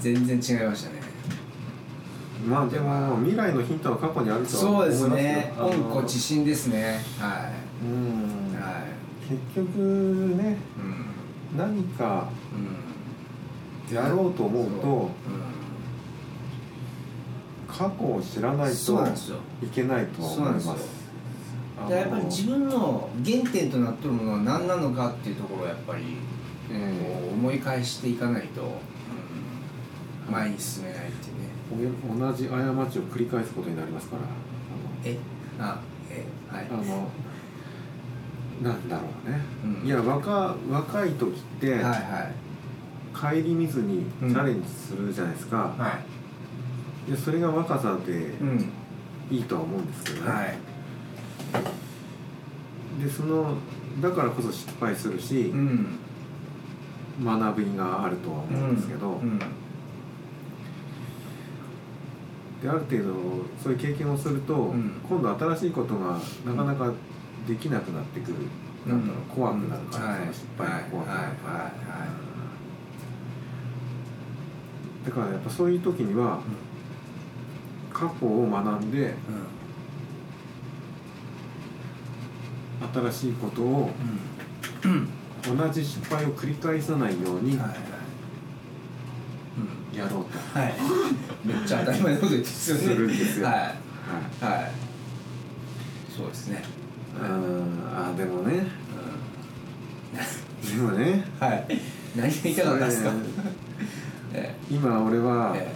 [0.00, 1.02] 全然違いましたね。
[2.48, 5.54] まあでも未来のヒントは過去にあるとはそうです思いますよね。
[5.56, 7.00] あの温故知新ですね。
[7.18, 7.50] は
[7.82, 8.52] うん。
[8.52, 9.32] いはい。
[9.54, 9.78] 結局
[10.36, 10.56] ね
[11.52, 11.58] うん。
[11.58, 12.28] 何か
[13.90, 13.94] うん。
[13.94, 15.04] やろうと思うとう。
[15.04, 15.08] ん。
[17.68, 19.06] 過去を知らないと
[19.64, 21.01] いけないとは思います
[21.90, 26.02] やっぱり自分の原点となってるものは何なのかっていうところをやっぱり
[26.70, 28.92] う思い返していかないと、うん
[30.30, 31.92] 前に進めないっていうね。
[32.06, 34.22] え同じ過ちを繰り返すことになりますから。
[35.04, 35.18] え？
[35.58, 36.66] あえはい。
[36.70, 37.08] あの
[38.62, 39.40] なんだろうね、
[39.82, 39.86] うん。
[39.86, 43.42] いや若若い時って、はいはい。
[43.42, 44.36] 顧みずにチうん。
[44.36, 45.98] ャレンジするじゃないですか、は
[47.08, 47.10] い。
[47.10, 48.70] でそれが若さでうん。
[49.30, 50.58] いいとは思うんですけどね、はい
[53.02, 53.56] でその
[54.00, 55.98] だからこそ失敗するしう、ん。
[57.22, 59.38] 学びがあるとは思うんですけど、うん
[62.62, 63.12] である程度
[63.60, 64.92] そういう経験をすると、うん。
[65.08, 66.92] 今度新しいことがなかなか
[67.46, 68.36] できなくなってくる。
[68.86, 71.72] なんだろう怖くなるから、はいその失敗が怖くなるから、
[75.04, 76.40] だからやっぱそういう時には
[77.92, 79.14] 過去を学んで
[82.94, 83.90] 新しいことを
[85.44, 87.58] 同じ失敗を繰り返さないように
[89.96, 90.74] やろうと、はい。
[91.44, 93.46] めっちゃ当たり前のこと言ってるんですよ。
[93.46, 93.56] はい。
[93.56, 94.52] はい。
[94.54, 94.70] はい。
[96.16, 96.62] そうですね。
[97.20, 98.66] うーんあでもね。
[100.64, 101.24] でもね。
[101.40, 101.66] はい。
[102.16, 103.10] 何が言いたかったですか？
[104.70, 105.74] 今俺はえ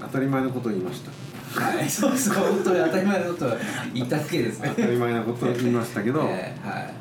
[0.00, 1.10] 当たり前のことを言いました。
[1.10, 1.14] え
[1.60, 1.88] はい。
[1.88, 3.56] そうそう本当に当たり前のことを
[3.92, 4.72] 言っただけですね。
[4.76, 6.94] 当たり前なことを言いましたけど、ええはい。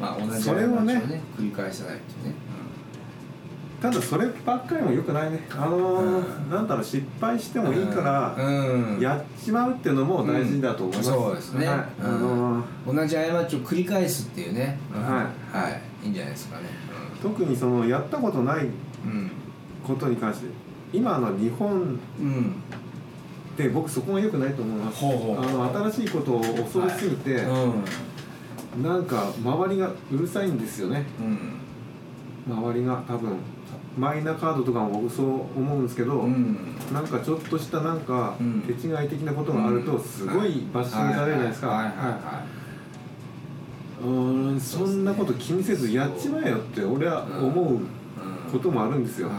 [0.00, 1.04] まあ同じそれをね過ち
[1.42, 2.34] 繰り返さないっていうね。
[3.84, 5.46] ただそればっかりもよくないね。
[5.50, 6.50] あのーうん。
[6.50, 8.98] なんだろう失敗してもいいから、うん。
[8.98, 11.14] やっちまうっていうのも大事だと思います、うん。
[11.16, 11.66] そうですね。
[11.66, 12.94] はい、あのー。
[12.94, 14.78] 同じ過ちを繰り返すっていうね。
[14.90, 15.56] はい。
[15.56, 15.80] はい。
[16.02, 16.64] いいんじゃないですかね。
[17.22, 18.68] 特にそのやったことないう
[19.06, 19.30] ん。
[19.86, 20.46] ことに関して
[20.96, 22.54] 今の日本うん。
[23.54, 24.98] って僕そこが良くないと思います。
[24.98, 25.38] ほうほう。
[25.38, 28.82] あの新しいことを恐れすぎて、うん。
[28.82, 31.04] なんか周りがうるさいんですよね。
[32.48, 32.56] うん。
[32.56, 33.36] 周りが多分。
[33.96, 36.56] マイナカードとかも僕そう思うんですけど、うん。
[36.92, 38.62] なんかちょっとしたなんかうん。
[38.62, 41.92] 手違い的なことがあるとすごいバッシングされるじゃないですか。
[44.60, 47.78] そんなこと気にせずやっちまえよって俺は思う
[48.52, 49.30] こともあるんですよ、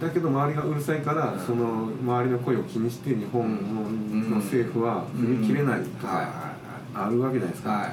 [0.00, 1.40] だけど周りがうるさいから、うん。
[1.40, 6.54] その周りの声を気にして日本の政府は踏み切れないとか
[6.94, 7.90] あるわけじゃないですか、はいはい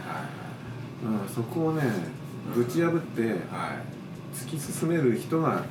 [1.21, 1.81] うん、そこをね
[2.55, 3.37] ぶち破ってはい
[4.35, 5.63] 突き進める人が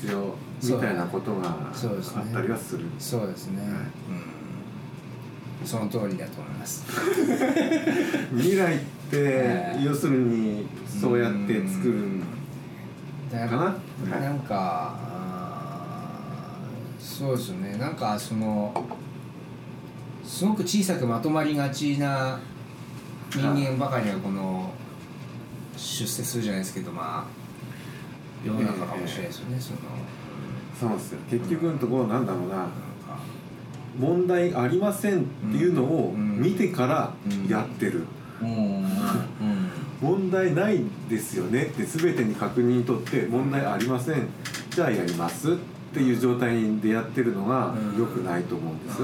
[0.00, 2.84] 必要みたいなことがあったりはする。
[2.98, 3.62] そうですね。
[5.60, 5.66] うん。
[5.66, 6.84] その通りだと思います。
[8.36, 12.22] 未来って、ええ要するにそうやって作るん。
[13.32, 13.62] だかな？
[13.64, 13.74] は
[14.06, 14.20] い。
[14.22, 14.96] なんか
[17.16, 17.76] そうですよね。
[17.76, 18.74] なんかその
[20.24, 22.40] すごく小さくまとまりがちな
[23.30, 24.72] 人間ばかりがこの
[25.76, 27.24] 出世するじゃないですけどまあ
[28.44, 29.78] 世の中かもしれないですよね、その。
[30.90, 31.20] そうですよ。
[31.30, 32.66] 結局のところなんだろうな。
[33.96, 36.40] 問題ありませんっていうのをうん。
[36.40, 37.14] 見てから
[37.48, 38.06] やってる、
[40.02, 44.26] 問題ないですよねって全てに確認取って問題ありません。
[44.70, 45.52] じゃあやります。
[45.52, 45.54] っ
[45.94, 47.98] ていう状態でやってるのがうん。
[47.98, 49.02] 良くないと思うんです。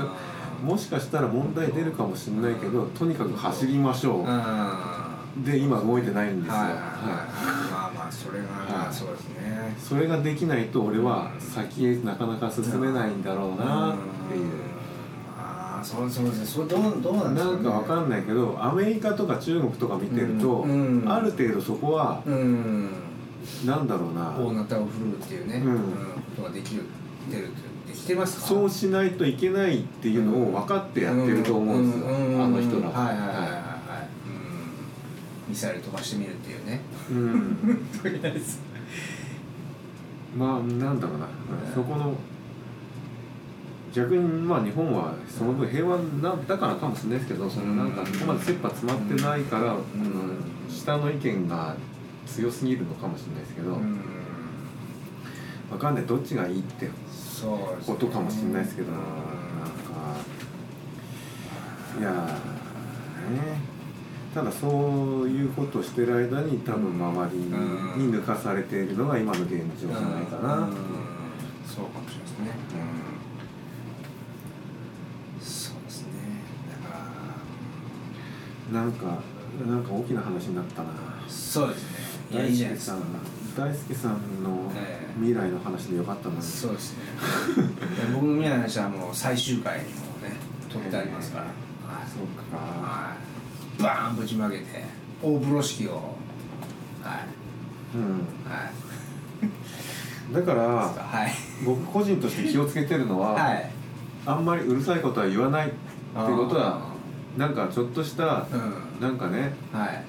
[0.64, 8.94] もしかしたら問題出るかもしれないけどとにかく走りましょあうで今動いてないんですよ、はいはいまあまあそれが、はい。
[8.94, 9.76] そうですね。
[9.78, 13.96] それができないと俺は先へなかなか進めないんだろうなっ
[14.30, 14.50] ていう。
[15.38, 16.40] ああそうそうです。
[16.40, 21.02] ねそれどうどうなんですか、なんかわかんないけどアメリカとか中国とか見てると、うん。
[21.02, 21.10] うん。
[21.10, 22.90] ある程度そこはうん。
[23.64, 24.36] なんだろうな。
[24.38, 25.78] 大なたを振るうっていうね、うん
[26.36, 26.82] ことができる
[27.30, 28.46] 出るってできてますか？
[28.46, 33.06] そうしないといけないっていうのを分かってやってると思うんですよ、んあの人らは。
[33.06, 33.44] はいはいはいはい。
[33.44, 33.52] はい、
[35.46, 36.80] うん、ミサイル飛ばしてみるっていうね。
[37.10, 38.58] うん、とりあえず
[40.36, 41.26] まあなんだろうな、
[41.74, 42.14] そこの
[43.92, 49.80] 逆にまあ日本はその分平和なだからかもしれないですけどそのなんかそこまで切羽詰まってないから、うん。
[50.70, 51.74] 下の意見が
[52.24, 54.00] 強すぎるのかもしれないですけど、うん
[55.70, 56.88] わかんないどっちがいいって
[57.86, 59.10] ことかもしれないですけど、うんなんか。
[61.98, 62.16] いやー
[63.34, 63.70] ね。
[64.34, 64.68] ただそ
[65.22, 70.66] ういうことをしてる間に多分周りにうん抜かされているのが今の現状じゃないかな。
[70.66, 70.80] っていう。
[71.66, 72.56] そうかもしれない
[75.38, 76.08] ですね、そうですね。
[76.82, 76.94] だか
[78.72, 78.80] ら。
[78.80, 79.22] なんか
[79.68, 80.90] なんか大きな話になったな。
[81.28, 81.98] そうですね。
[82.32, 83.00] 大輔さん
[83.60, 87.04] 大輔さんのええ未来の話でよかったな、そうですね。
[87.56, 89.90] で僕の未来の話はもう最終回にも
[90.22, 90.34] ね
[90.72, 91.54] 撮ってありますから、はい
[92.08, 92.56] そうか。
[92.56, 93.14] は
[93.78, 93.82] い。
[93.82, 94.64] バーンぶちまけて
[95.22, 95.92] 大風呂敷を
[97.02, 97.96] はい。
[97.96, 98.10] うん。
[98.50, 98.70] は
[100.32, 100.34] い。
[100.34, 101.32] だからはい。
[101.62, 103.70] 僕個人として気をつけてるのは、はい。
[104.24, 106.80] あんまりうるさいことは言わないっていうことは
[107.36, 109.02] なんかちょっとしたうん。
[109.02, 110.04] なんかねはい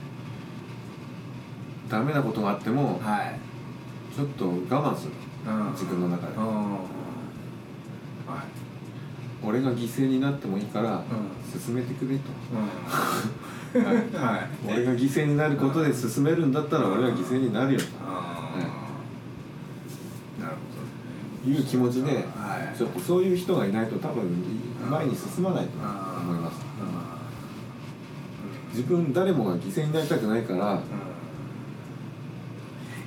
[1.91, 3.35] ダメなことがあってもはい。
[4.15, 5.11] ちょっと我慢する。
[5.45, 5.71] うん。
[5.71, 6.33] 自分の中で。
[6.35, 6.43] うん。
[6.43, 6.81] はい。
[9.43, 11.01] 俺が犠牲になってもいいからう
[11.59, 12.21] 進めてくれと。
[13.73, 17.79] 俺が犠牲になることで進めるんだったら俺は犠牲になるよ。
[18.05, 20.55] あーなる
[21.43, 22.25] という気持ちで
[22.77, 24.23] ちょっとそういう人がいないと多分
[24.89, 26.57] 前に進まないと思います。
[28.73, 30.79] 自分誰もが犠牲になりたくないから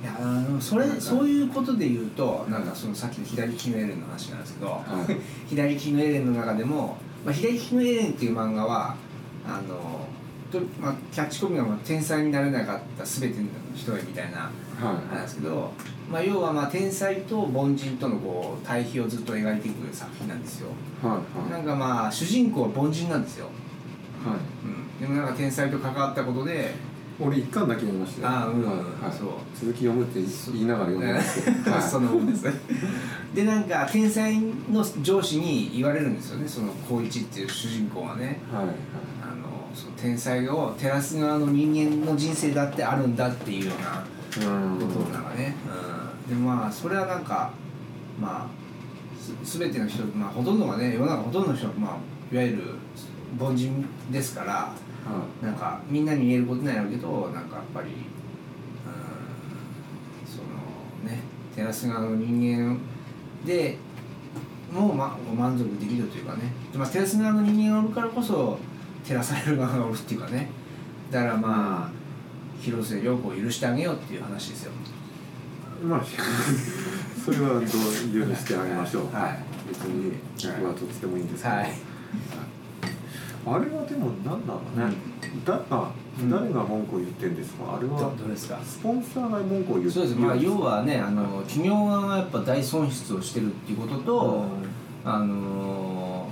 [0.05, 5.15] いやあのそれそういうことで言うとなんかそのさっきの左利きのエレンの話なんですけど、はい
[5.49, 8.95] 左利きのエレンの中でも、まあ、左利きのエレンっていう漫画は
[9.47, 10.07] あの
[10.51, 15.15] と、まあ、キャッチコピーがまあ天才になれなかった全ての人へみたいなはい。
[15.15, 15.71] なんですけど、
[16.11, 20.69] まあ、要はまあ天才と凡人とのこう対比をずっと描いていく作品なんですよ。
[21.01, 23.47] はいなんかまあ主人公は凡人なんですよ、
[24.23, 24.39] はいはい。
[24.99, 26.73] うん、でもなんか天才と関わったことで
[27.19, 28.27] 俺一巻だけ読みましたよ。
[28.27, 28.65] あーうん。
[28.65, 28.77] はい。
[28.77, 29.29] はいそう。
[29.57, 30.19] 続き読むって
[30.51, 32.45] 言いながら読んでますけど、 はい、そのもんです
[33.33, 34.39] でなんか天才
[34.71, 36.47] の上司に言われるんですよね。
[36.47, 38.41] その光一っていう主人公はね。
[38.51, 38.65] はい。
[38.65, 38.75] はい
[39.21, 44.79] あのその天才を照らす側の人間の人生だってあるんだっていうようなうん。
[44.79, 45.55] ことなんかね、
[46.29, 47.51] うん、でまあそれはなんか
[48.21, 48.65] まあ
[49.43, 51.91] す全ての人、まあ、ほとんどがね世の中ほとんどの人は、まあ、
[52.33, 52.63] いわゆる
[53.39, 54.71] 凡人ですから
[55.05, 57.95] はなんかみんなに言えることなんやけどなんかやっぱり、うん、
[60.27, 61.21] そのね
[61.55, 62.77] 照らす側の人間
[63.45, 63.77] で
[64.71, 66.51] もう、ま、満足できるというかね。
[66.71, 68.59] で、まあ、照らす側の人間がおるからこそ
[69.05, 70.49] 照らされる側がおるっていうかね。
[71.11, 71.89] だからまあ、
[72.59, 74.71] 広末涼子を許してあげようっていう話ですよ。
[75.81, 76.01] いまあ
[77.23, 77.69] それはどう許
[78.35, 79.39] してあげましょう、はい。
[79.69, 80.13] 別に
[80.57, 81.73] 僕はとってもいいんですけど、はい
[83.47, 86.29] あれはでも何だろうね、うん。
[86.29, 87.75] 誰が文句を言ってんですか？
[87.77, 88.59] あれどはどうですか？
[88.63, 90.15] スポンサーが文句を言ってそうです。
[90.15, 94.45] まあ言要はねあの企業側がやっぱ大損失をしてるっていうことと、
[95.03, 96.27] あの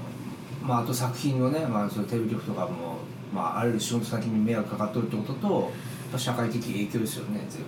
[0.63, 2.99] ーまあ、あと作品のね、まあ、そのテレビ局とかも、
[3.33, 5.71] まあ、ある仕事先に迷惑かかっとるってことと
[6.17, 7.61] 社会的影響ですよね全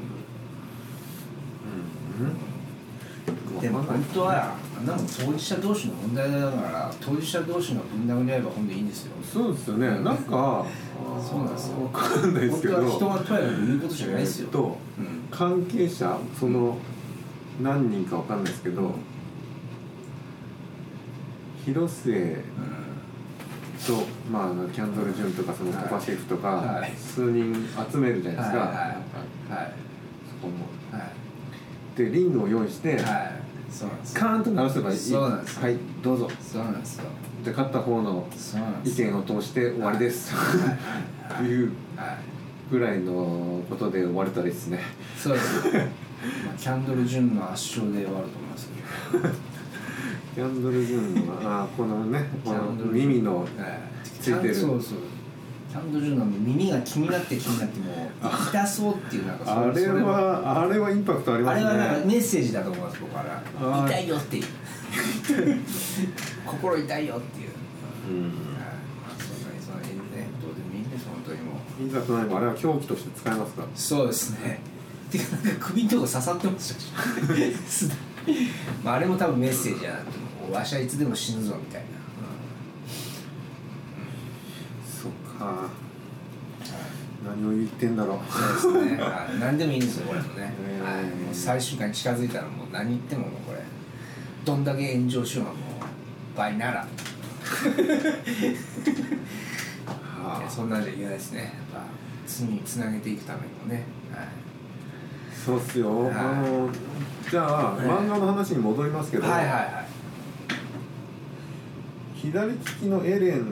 [2.24, 2.30] うん。
[2.30, 2.55] 部
[3.62, 9.14] でも本当はあんなもん当事者同士の問題だから当事者同士の分断であれば本でいいんですよ。
[9.24, 9.88] そうですよね。
[9.88, 10.66] なんか
[11.28, 11.84] そうなんですよ。
[11.84, 12.88] わかんないですけど。
[12.88, 15.28] 人がとやかく言うことじゃないですよ、えっとうん。
[15.32, 16.78] 関係者その
[17.62, 18.92] 何人かわかんないですけど、
[21.66, 22.44] 広末
[23.88, 25.84] と、まあキャンドル・ジュンとかそのはい。
[25.84, 26.92] コパシェフとか、はい。
[26.96, 27.56] 数人
[27.92, 28.78] 集めるじゃないですか、はいはい。
[28.78, 29.74] はい。
[30.30, 30.66] そこも
[31.96, 33.02] はいでリングを用意して、はい。
[33.72, 34.22] そうなんですよ。
[34.22, 34.98] カーンと鳴らせばいい。
[34.98, 35.64] そうなんですよ。
[35.64, 36.30] はいどうぞ。
[36.42, 37.06] そうなんですよ。
[37.44, 38.28] で勝った方の
[38.84, 41.46] 意見を通して終わりです、はい。
[41.48, 42.18] うはい。
[42.72, 44.80] ぐらいのことで終われたらいいですね。
[45.18, 45.68] そうです。
[45.74, 48.70] まあキャンドル・ジュンの圧勝で終わると思います
[49.12, 49.30] けど。
[50.36, 53.48] キャンドル・ジュンのあーこのねこの耳のはい。
[54.04, 54.56] ついてる。
[54.56, 58.08] そうそうャンドル・ジュンの耳が気になって気になってもう
[58.50, 63.86] 痛そうっていうなんかそあれはあれはインパクトありますねあれはなんかメッセージだと思います僕は。
[63.88, 64.44] 痛いよっていう
[66.46, 67.50] 心痛いよっていう
[68.10, 68.32] うんま
[69.10, 71.88] あそんなにその辺ねどうでもいいんです本当にもう。
[71.88, 74.60] いざとなればあれは凶器として使えますかそうですね。
[75.12, 76.92] てかなんか首のとこ刺さってましたし
[78.84, 80.54] まああれも多分メッセージやなってもう。
[80.54, 81.88] わしはいつでも死ぬぞみたいな、
[85.40, 85.86] そっか
[87.26, 88.20] 何を言ってんだろう。
[88.62, 90.96] そうですね、はい、何でもいいんですよこれもね、えー。
[90.96, 93.60] はい、もう最終回に近づいたらもう何言ってももうこれ。
[94.46, 96.82] どんだけ炎上しようがもう倍なら。
[100.24, 100.44] はい。
[100.44, 101.40] やそんなんじゃいけないですね。
[101.74, 101.88] やっぱ
[102.28, 104.28] 次につなげていくためにもね、はい、
[105.34, 106.14] そうっすよ、はい。
[106.14, 106.70] あの
[107.30, 109.86] じゃあ、はい漫画の話に戻りますけど、はいはいはい。
[112.16, 113.40] 左利きのエレン。
[113.40, 113.46] うん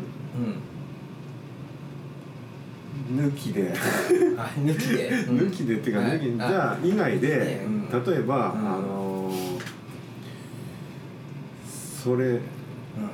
[3.12, 3.74] 抜きで、
[4.38, 5.38] あ抜きで、うん。
[5.40, 6.20] 抜きでっていうか、はい。
[6.20, 7.90] 抜きじゃあ以外で、うん。
[7.90, 8.60] 例えば、うん。
[8.60, 9.62] あのー
[12.04, 12.40] それうん。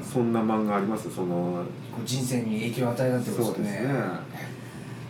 [0.03, 1.09] そんな漫画あります？
[1.13, 3.71] そのこう人生に影響を与えたってことですね。
[3.87, 3.93] ね。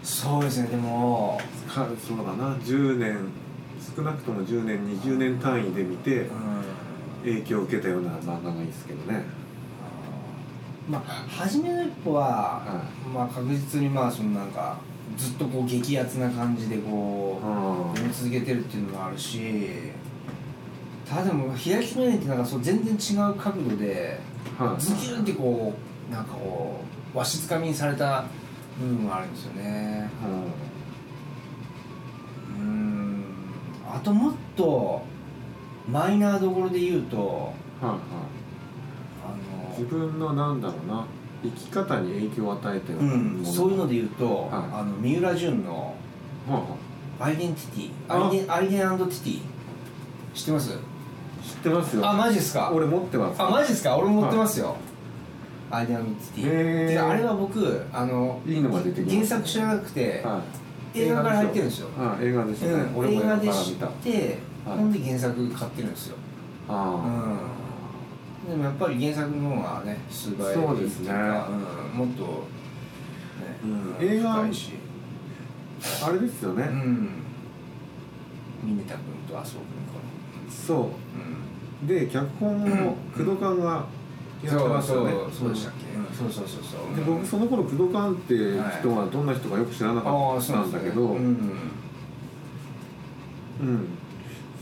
[0.04, 0.68] そうですね。
[0.68, 2.56] でも、かそうだな。
[2.58, 3.18] 10年
[3.96, 6.30] 少なくとも10年20年単位で見てうん。
[7.24, 9.24] 影響を受けたような漫画がいいですけどね
[10.90, 12.23] まあ初めの一歩は、
[12.65, 12.83] は
[13.13, 14.77] まあ確実にまあそのなんか
[15.17, 19.40] ずっとこう激アツな感じでこうあ読み続けてるっていうのもあるし
[21.08, 24.19] ただでも左利きの絵ってなんかそう全然違う角度で
[24.58, 25.73] はいズキュンってこ
[26.10, 26.81] うなんかこ
[27.13, 28.25] うわしづかみにされた
[28.79, 30.10] 部分があるんですよね。
[32.58, 33.23] うーん。
[33.92, 35.02] あともっと
[35.92, 37.17] マイナーどころで言うと
[37.81, 38.00] はいはいあの
[39.80, 41.06] 自分のなんだろうな
[41.42, 44.50] 生き方に影響を与えたようん、そういうので言うと、はい。
[44.52, 45.96] あの三浦淳の
[46.48, 46.60] はあ
[47.23, 48.27] はアイデンティティあ。
[48.27, 49.42] アイデンアイデンティティ
[50.34, 50.73] 知ってます？
[50.73, 50.77] あ
[51.42, 52.10] 知ってますよ。
[52.10, 52.71] あマジですか？
[52.73, 53.42] 俺持ってます。
[53.42, 53.98] あマジですか？
[53.98, 54.75] 俺も持ってますよ、
[55.71, 56.46] アイデアミティ。
[56.46, 56.90] へー。
[56.90, 60.42] てかあれは僕あのいいのが出てき原作知らなくて、は
[60.94, 61.00] い。
[61.00, 61.88] 映画から入ってるんですよ。
[61.98, 63.86] あ映画でしたね、うん、俺も映画で知って、
[64.65, 64.77] はい。
[64.77, 66.17] ほんで原作買ってるんですよ。
[66.67, 67.10] あう
[67.56, 67.59] ん
[68.50, 71.12] でもやっぱり原作の方がね素早いそうですね。
[71.12, 72.39] うん、もっとね、
[73.63, 73.67] う
[74.04, 74.08] ん。
[74.08, 74.45] 映画あ、あ
[76.12, 77.10] れですよね、うん。
[78.63, 80.00] 峰田君と麻生君か
[80.50, 83.85] そなうで脚本も工藤館が
[84.43, 85.12] やってましたよね。
[85.12, 86.95] そうそうそうでしたっけ、うん、そうそうそうそう。
[86.95, 88.33] で僕その頃工藤館って
[88.79, 91.52] 人はどんな人かよく知らなかったんだけど、うん。
[93.62, 93.87] うん、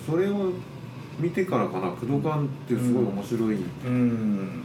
[0.06, 0.52] それを
[1.20, 3.56] 見てからかな工藤館ってすごい面白い、
[3.86, 4.64] うん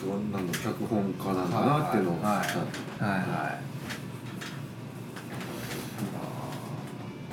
[0.00, 2.46] どんなの脚本家なんだなっていうのを知った、はい
[3.02, 3.58] はいは。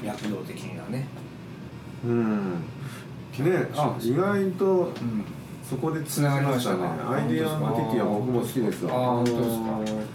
[0.03, 1.07] い躍動的なね
[2.03, 2.53] うん。
[2.53, 2.59] ね
[3.75, 5.25] あ意外とうん。
[5.67, 6.79] そこでつながりましたね。
[6.79, 8.93] かアイデアのティティは僕も好きですわ。
[8.93, 9.45] あー本当ですか。
[9.45, 10.05] あのー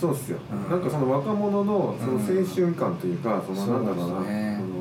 [0.00, 0.70] そうっすよ、うん。
[0.70, 4.60] なんかその若者のその青春感というか、そのなんだろうなそうですね。
[4.60, 4.73] その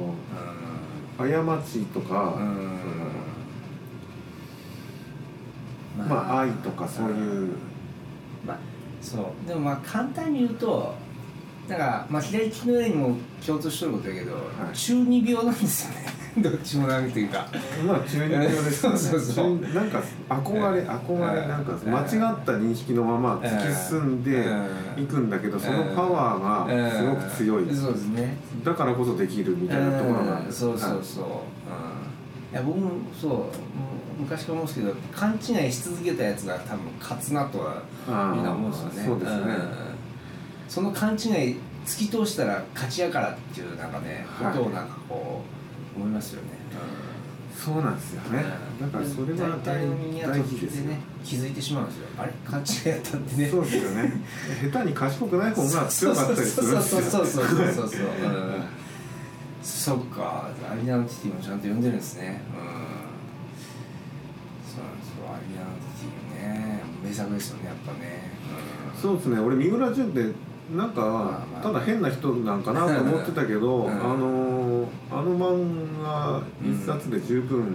[1.28, 2.80] 過ちとか、うん。
[5.96, 6.40] そのまあ。
[6.42, 7.56] 愛とかそういう、
[8.46, 8.58] まあ
[9.02, 9.48] そう。
[9.48, 10.96] でもまあ簡単に言うと
[11.68, 14.34] だからまあ左利きの絵にも共通してることだけど、
[14.72, 14.76] い。
[14.76, 17.48] 中二病なんですよね どっちもなんていうか。
[17.86, 18.98] まあ中二病ですよね。
[18.98, 19.60] そうそうそう。
[19.60, 24.46] 中なんか憧れ憧れなんか間違った認識のまま突き進んで
[24.98, 27.70] いくんだけどそのパワーがすごく強い。
[27.70, 27.76] うん。
[27.76, 28.38] そうですね。
[28.64, 30.52] だからこそできるみたいなところがうん。
[30.52, 33.42] そうそうそう、うん、いや僕もそう。
[34.20, 37.82] 昔から思うんですけど勘違いし続けたやつが多分勝つなとは
[38.34, 39.04] みんな思うんですよね。
[39.06, 39.54] そうですね。
[39.54, 39.58] ん。
[40.70, 44.54] その勘違い突き通したら勝ちやからっていうなんかね、はい。
[44.54, 45.53] ことをなんかこう
[45.96, 46.48] 思いますよね、
[47.56, 48.44] そうなんですよね。
[48.82, 49.88] だからそれは大
[50.22, 52.08] 大事ですね気づいてしまうんですよ。
[52.18, 52.34] あれ？
[52.46, 53.50] 勘違いやったってね。
[53.50, 54.14] そうですよね。
[54.72, 57.02] 下手に賢くない方が強かったりするんですよ。
[57.02, 58.64] そうそうそうそうそうそうそう、うん、
[59.64, 62.60] そっかアリナのティティもちゃんと読んでるんですねうん
[64.70, 68.32] そうなんですよアリナのティティね名作ですよねやっぱね、
[68.96, 71.62] うん、そうですね俺三浦淳ってなんかまあまあ。
[71.62, 73.92] ただ変な人なんかなと思ってたけど、 うん。
[73.92, 77.74] あのあの漫画一冊で十分、うん。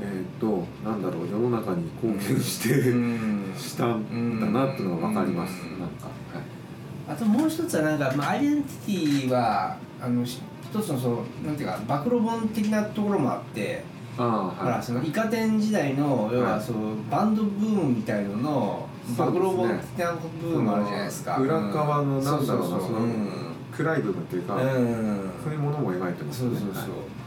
[0.00, 3.52] えっ、となんだろう世の中に貢献して、うん。
[3.56, 5.80] したんだなっていうのが分かります、うん。
[5.80, 6.44] なんか、はい。
[7.08, 13.84] あともう一つはなんか、まあ、アイデンティティはあのし一つのそのなんていうか暴露本的なところもあって、
[14.16, 14.56] ああはい。
[14.56, 16.60] ほらそのイカ天時代の要ははい。
[16.60, 23.00] そのバンドブームみたいのの暴露本的な部分もあるじゃないですか、裏側のなんだろうなその
[23.72, 26.50] 暗い部分っていうか、うん、うんそういうものも描いてますね。
[26.50, 27.22] そうそうそう、はい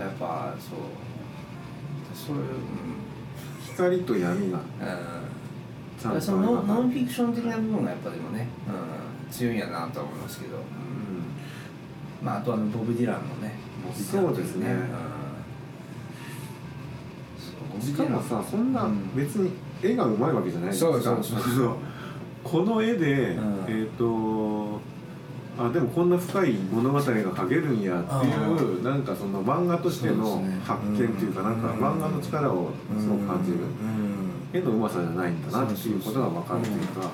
[0.00, 0.78] やっぱそう。
[2.14, 2.42] そういう、
[3.66, 4.64] 光と闇がうん
[6.00, 10.62] ちゃんとそのノンフィクション的な部分がやっぱでもね、うん、強いんやなとは思いますけど、れ
[12.22, 13.58] まあ、あとあのボブ・ディランのね。
[13.94, 14.74] そうですね。
[17.74, 19.14] うん、しかもさそんなうん。
[19.14, 19.52] 別に
[19.82, 21.76] 絵がうまいわけじゃないですか、そうそうそうそう。
[22.44, 23.64] この絵で、うん。
[23.68, 24.80] えっ、と
[25.58, 31.78] あでもこんな深い物語が描けるんやっていうなんかその漫画としての発見っていうかなんかうん。
[31.78, 33.58] 漫画の力をすごく感じる。
[33.58, 34.30] うん。
[34.52, 37.10] 絵のうまさじゃないんだなっていうことが分かるというか。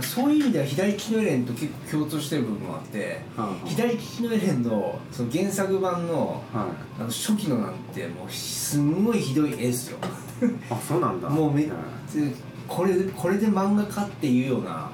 [0.00, 6.66] そういう意味では左利きのエレンと結構共通してる部分もあっては左利きのエレンのその原作版のあは
[7.00, 9.98] あの初期のなんてもうすんごいひどい絵ですよ。
[9.98, 10.23] い
[10.70, 11.28] あそうなんだ。
[11.28, 11.74] もうめは
[12.66, 14.90] これこれで漫画家っていうような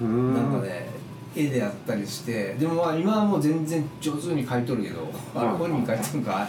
[0.00, 0.34] いうーん。
[0.34, 0.94] なんかね
[1.36, 6.48] 絵であったりしてでもまあ今はもう全然上手に描いとるけどあれはい本人描いてるのか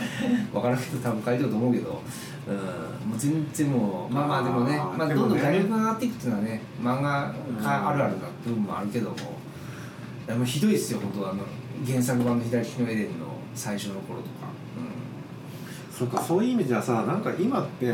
[0.54, 2.02] 分からんけど多分描いてると思うけど、
[2.48, 9.16] うん、もう全然もうまあまあでもねまあ、どんどん画力が上がっていくっていうのはね漫画家あるあるな部分もあるけども
[10.28, 11.44] でもひどいですよ本当あの
[11.86, 14.48] 原作版の左利きのエレンの最初の頃とか
[15.98, 17.86] そっかそういう意味じゃさなんか今って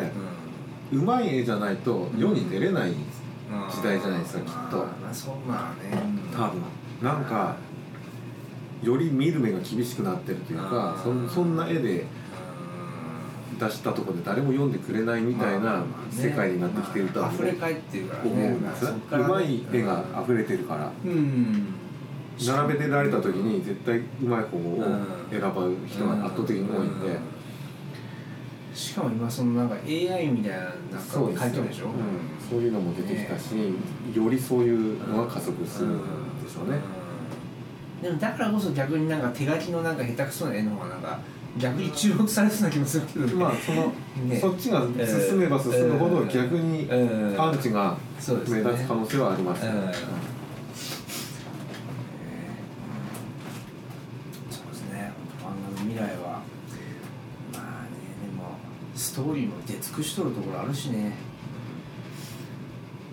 [0.92, 2.96] うん、うまい絵じゃないと世に出れないうん。
[3.70, 4.78] 時代じゃないですかきっと。
[4.78, 6.02] まあまあそうまあね。
[6.34, 6.62] 多分。
[7.02, 7.56] なんか
[8.82, 12.06] より見る目が厳しくなってるというかそんそんな絵で
[13.60, 18.30] 出したところで誰も読んでくれないみたいな世界になってきてるとはまあ溢れ返ってるからね。
[18.32, 18.98] 思うんですね。
[19.12, 20.92] まうまい絵が溢れてるから。
[21.06, 21.74] うん。
[22.44, 24.84] 並べてられた時に絶対うまい方を
[25.30, 27.20] 選ぶ人が圧倒的に多いんで
[28.74, 30.74] しかも今そのなんか AI みたいななんか
[31.12, 31.94] 書いてるでしょ、うん。
[32.50, 33.56] そういうのも出てきたし
[34.16, 36.80] よりそういうのが加速するんでしょうね。
[38.02, 41.20] でもだからこそ逆になんか手書きのなんか下手くそな絵の方がなんか
[41.58, 43.34] 逆に注目されそうな気もするけどね。
[43.34, 43.92] まあその、
[44.26, 44.40] ね。
[44.40, 47.36] そっちが進めば進むほど逆にうん。
[47.36, 47.98] パンチが
[48.48, 49.82] 目立つ可能性はありますようん。
[54.50, 56.42] そうですね漫画の未来は
[57.54, 57.90] まあね
[58.26, 58.58] でも
[59.12, 61.12] ストーリーも出尽くしとるところあるしね。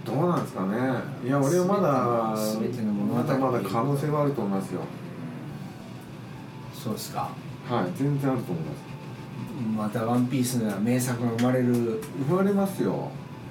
[0.04, 0.76] どうなんですかね。
[1.24, 4.82] いや俺はまだ全ての物語まだまだ可能性はあると思いますよ。
[6.72, 7.30] そうですか。
[7.68, 8.78] はい全然あると思います。
[9.76, 12.00] また「ワンピースのような名作が生まれる。
[12.28, 13.10] 生まれますよ。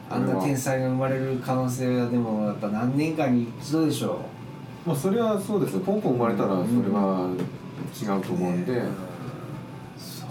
[0.09, 4.21] あんな天才が生まれる可能性はでもやっぱ何年間に一度でしょ
[4.85, 5.81] まあそれはそうですよ。
[5.81, 6.63] ポンポン生まれたらそれ
[6.95, 7.29] は
[7.93, 9.06] 違うとう思うんで、うん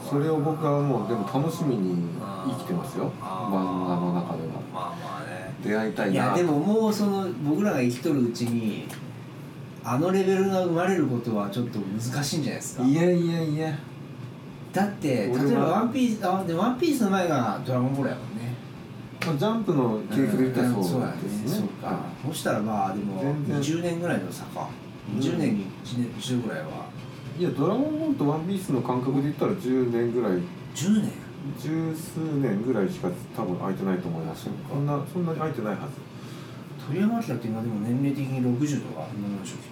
[0.09, 2.09] それを僕はもうでも楽しみに
[2.46, 3.11] 生きてますよ。
[3.20, 5.54] 漫画の中ではまあまあね。
[5.64, 6.12] 出会いたいな。
[6.12, 8.86] いやでももうその僕らが生きとるうちに
[9.82, 12.84] あのレベルが生まれることはちょっと難しいんじゃないですか。
[12.84, 13.78] いやいやいや
[14.72, 18.54] だって例えば「ワンピースあでワンピースの前が「ドラゴンボール」やもんね。
[19.26, 21.59] まあジャンプの系譜で言ったらんそうだねですね。
[21.61, 21.98] そうか。
[22.28, 23.61] そしたらまあでも全然。
[23.61, 24.61] 20年ぐらいの差か。
[24.61, 24.86] うん
[25.20, 26.86] 20年に1年一度ぐらいは
[27.39, 30.39] いや「ドラゴンボール」と「ワンピースの感覚で言ったら10年ぐらい。
[30.74, 31.11] 10年？
[31.61, 34.49] 十数年ぐらいしか多分空いてないと思います。
[34.68, 35.95] そんなそんなに空いてないはず。
[36.89, 39.66] 鳥山明って今でも年齢的に60とかなんでしょうきっ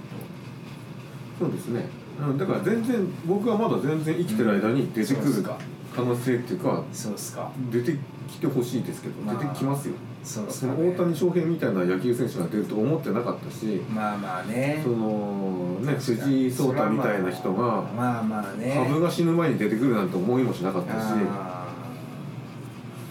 [1.38, 1.86] そうですね。
[2.20, 5.58] うんだから全然僕はまだ全然生きてる間に出てくるそうですか
[5.94, 7.50] 可能性っていうかとそうですか。
[7.70, 9.94] 出てきてほしいですけどまあ出てきますよ。
[10.22, 14.80] そうですその大谷翔平みたいな野球選手が出ると思ってなかったしまあまあね。
[14.82, 18.74] そのね藤井聡太みたいな人がまあまあね。
[18.74, 21.04] 羽生が死ぬ前に出てくるなんて思いもしなかったし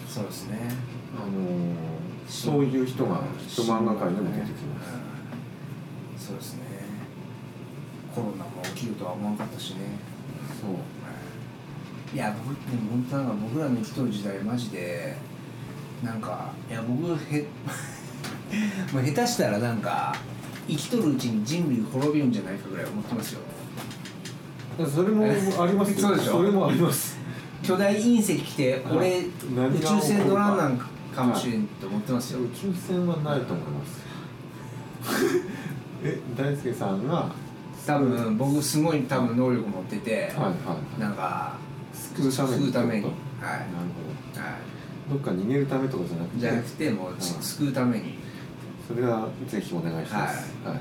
[0.08, 0.70] そうですね。
[1.16, 1.94] あのー
[2.28, 4.90] そういう人がきっと漫画界にも出てきます。
[6.18, 6.62] すそうですね。
[8.14, 9.98] コロナも起きるとは思わなかったしね。
[10.60, 10.70] そう
[12.14, 15.16] いや僕でも本当なんか僕らの生きとる時代マジで
[16.02, 17.40] なんかいや僕へ
[18.92, 20.14] もう下手したらなんか
[20.68, 23.40] 生きとるうちに人類滅びるんじゃないかぐらい思ってますよ。
[24.88, 25.98] それもありますよ。
[26.08, 26.32] そうでしょ？
[26.38, 27.18] それもあります。
[27.62, 30.00] 巨大隕石来て俺宇何が起こるか。
[30.00, 30.78] 宙船乗らんなん
[31.14, 32.40] かもしれんと思ってますよ。
[32.40, 34.04] 宇宙船はないと思います。
[36.04, 37.28] え大輔さんが
[37.86, 41.00] 多分僕すごい多分能力持ってて、はいはい。
[41.00, 41.54] なんか
[41.94, 43.04] 救うために。
[43.04, 43.12] はい。
[43.12, 44.58] となるほは
[45.08, 46.36] どどっか逃げるためとかじゃなくて。
[46.36, 48.14] いじゃなくてもうはい救うために。
[48.86, 50.52] それはぜひお願いします。
[50.64, 50.80] はい、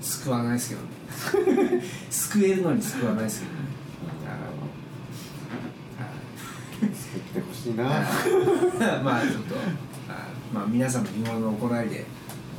[0.00, 0.80] 救わないですけど。
[0.82, 3.58] ね 救えるのに救わないですけどね。
[6.78, 7.74] 救ってほしい。
[7.74, 9.02] なはい。
[9.02, 9.54] まあちょっと。
[9.54, 9.64] はい。
[10.54, 12.06] まあ皆さんの日頃の行いで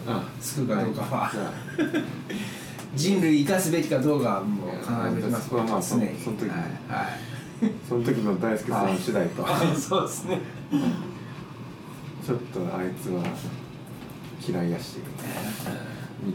[0.08, 1.32] あ救うかどうかは。
[2.96, 5.44] 人類生かすべきかどうかはもう考えてきます。
[5.46, 6.50] そこはまあその時に。
[6.50, 6.60] はい。
[6.90, 7.29] はい
[7.90, 9.44] その時の大輔さん次第と
[9.76, 10.40] そうですね。
[12.24, 13.24] ちょっとあいつは
[14.48, 15.30] 嫌いやしみたい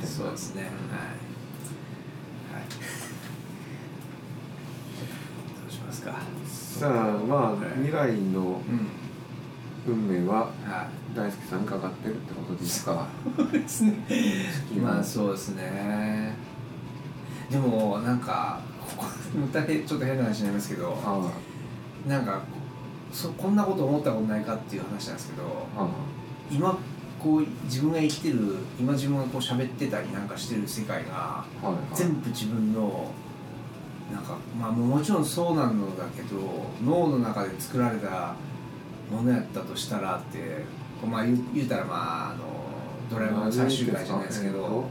[0.01, 0.07] な。
[0.07, 0.63] そうですね。
[0.63, 2.69] はい、はい、
[5.63, 6.17] どうしますか？
[6.45, 6.93] さあ
[7.25, 8.89] まあ未来のうん。
[9.87, 13.07] 運命ははい大輔さんにかかってるってことですか？
[13.37, 13.95] そうですね。
[14.75, 16.35] 球まあそうですね。
[17.51, 18.61] でもなんか
[18.97, 21.31] またへちょっと変な話になりますけどあ
[22.09, 22.43] なんか
[23.13, 25.45] そこんなこと思ったことないかっていう話なんですけど
[25.77, 25.89] ああ
[26.51, 26.79] 今
[27.23, 31.95] こう自分が生きてる今自分がこう喋ってたりなんかしてる世界があはいはい。
[31.95, 33.13] 全部自分の
[34.13, 36.37] なんかまあもちろんそうなのだけど
[36.85, 38.35] 脳の中で作られた
[39.11, 40.39] ものやったとしたらって
[41.01, 42.45] こうまあ言うたらまああの
[43.11, 44.85] ドラえもんの最終回じゃないですけど、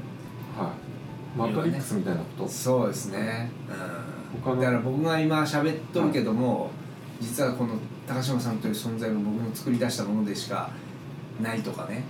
[1.35, 2.47] マトリックスみたいなこと？
[2.47, 6.71] そうですね、うん、だから僕が今喋っとるけども、
[7.19, 7.75] 実はこの
[8.07, 10.69] 高島さんという存在が僕の作り出したものでしか
[11.41, 12.03] ないとかね。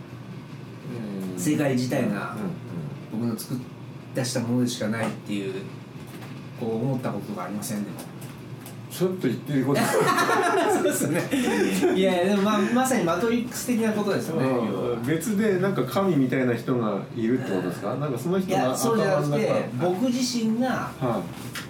[1.34, 1.40] うん。
[1.40, 3.20] 世界自体がうん。
[3.20, 3.62] 僕の作り
[4.16, 5.64] 出したものでしかないっていう
[6.60, 7.98] こう思ったことがありませんでも
[8.94, 9.82] ちょっと言ってること。
[10.74, 11.96] そうですよね。
[11.96, 14.48] いやでもままさにマトリックス的なことですよね
[15.06, 17.96] 別でなんか神みたいな人がいるってことですか？
[17.96, 20.68] なんかそのい人がやそうじゃなくて僕自身が
[21.00, 21.22] は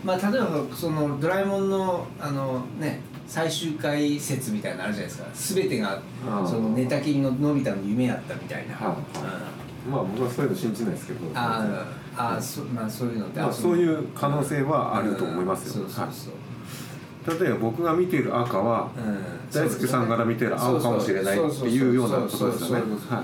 [0.03, 5.61] まあ、例えばそのドラえもんのあの、ね、最終回説みたいなのあるじゃないですか。
[5.61, 6.01] 全てが
[6.45, 8.87] その寝たきりののび太の夢やったみたいな、はい。
[8.87, 8.97] はい。
[8.97, 9.91] うん。
[9.91, 11.19] いまあ僕はそういうの信じないですけど。
[11.33, 15.83] あーあーそ,、まあ、そういうのってまあそういう可能性はあると思いますよ。
[15.83, 15.89] うん。
[15.89, 16.33] そうそうそう、
[17.27, 19.23] 例えば僕が見ている赤はうん。
[19.51, 22.57] 大輔さんから見てる青かもしれないっていうようなことですよね。
[22.57, 23.23] そうそうそうそうは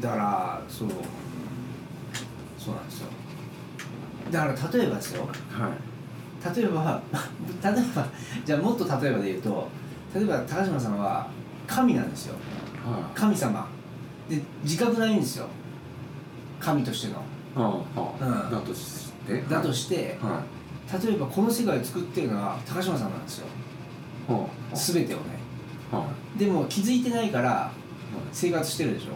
[0.00, 0.02] い。
[0.02, 0.88] だからそう。
[4.32, 5.28] だから例えばですよ。
[5.50, 6.56] はい。
[6.56, 7.00] 例えば
[7.62, 8.06] 例えば
[8.44, 9.68] じゃあもっと例えばで言うと
[10.14, 11.28] 例えば高島さんは
[11.66, 12.34] 神なんですよ。
[12.84, 13.66] は神様。
[14.28, 15.46] で自覚ないんですよ。
[16.58, 17.14] 神としての。
[17.14, 17.16] い
[17.58, 18.46] はあはあ。
[18.46, 18.50] うん。
[18.50, 18.74] だと
[19.48, 20.42] だとしては
[21.02, 23.46] 例えばこの世界を作ってるのは高島さんなんですよ。
[24.28, 25.24] いはあ全てをね。
[25.90, 26.06] は
[26.38, 27.70] でも気づいてないから
[28.32, 29.06] 生活してるでしょ。
[29.06, 29.10] い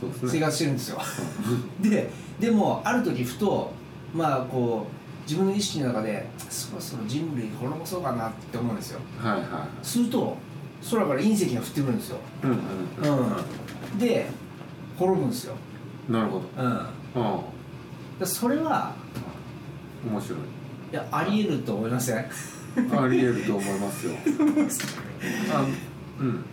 [0.00, 0.28] そうですね。
[0.32, 0.98] 生活してるんですよ。
[0.98, 1.04] は
[1.80, 3.72] ででもある時ふと
[4.14, 9.00] まあこう自分の意識の中でそろそろ人類滅ぼそうかなって思うんですよ。
[9.22, 9.40] いはい。
[9.40, 10.36] はすると
[10.90, 12.16] 空から隕石が降ってくるんですよ。
[12.42, 13.26] いうんうん。
[13.92, 13.98] うん。
[13.98, 14.26] で
[14.98, 15.54] 滅ぶんですよ。
[16.08, 16.44] なるほど。
[16.56, 16.72] うん。
[16.74, 17.42] だか
[18.18, 18.94] あらそれはあ
[20.10, 20.38] 面白い。
[20.92, 22.18] いやありえると思いません？
[22.18, 22.22] あ
[23.08, 24.12] りえると思いますよ。
[25.52, 25.64] あ
[26.20, 26.44] うん。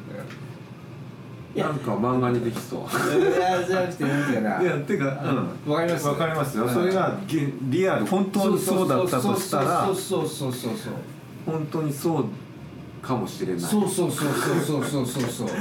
[1.56, 3.20] なんか漫画にできそう。
[3.22, 4.66] いやじゃなくてなんていうかない？
[4.66, 5.06] やてか
[5.66, 5.72] うん。
[5.72, 6.08] わかります？
[6.08, 6.74] わかりますよ、うん。
[6.74, 10.94] それがげリアル本当にそうだったとしたらそうそうそうそうそう
[11.46, 12.26] 本当にそう
[13.02, 13.60] かもしれない。
[13.62, 15.54] そうそうそうそうそうそうそううん。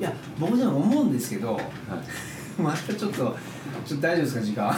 [0.00, 1.60] や僕でも思うんですけどは
[2.58, 3.36] またちょっと
[3.84, 4.74] ちょっと大丈夫ですか時間？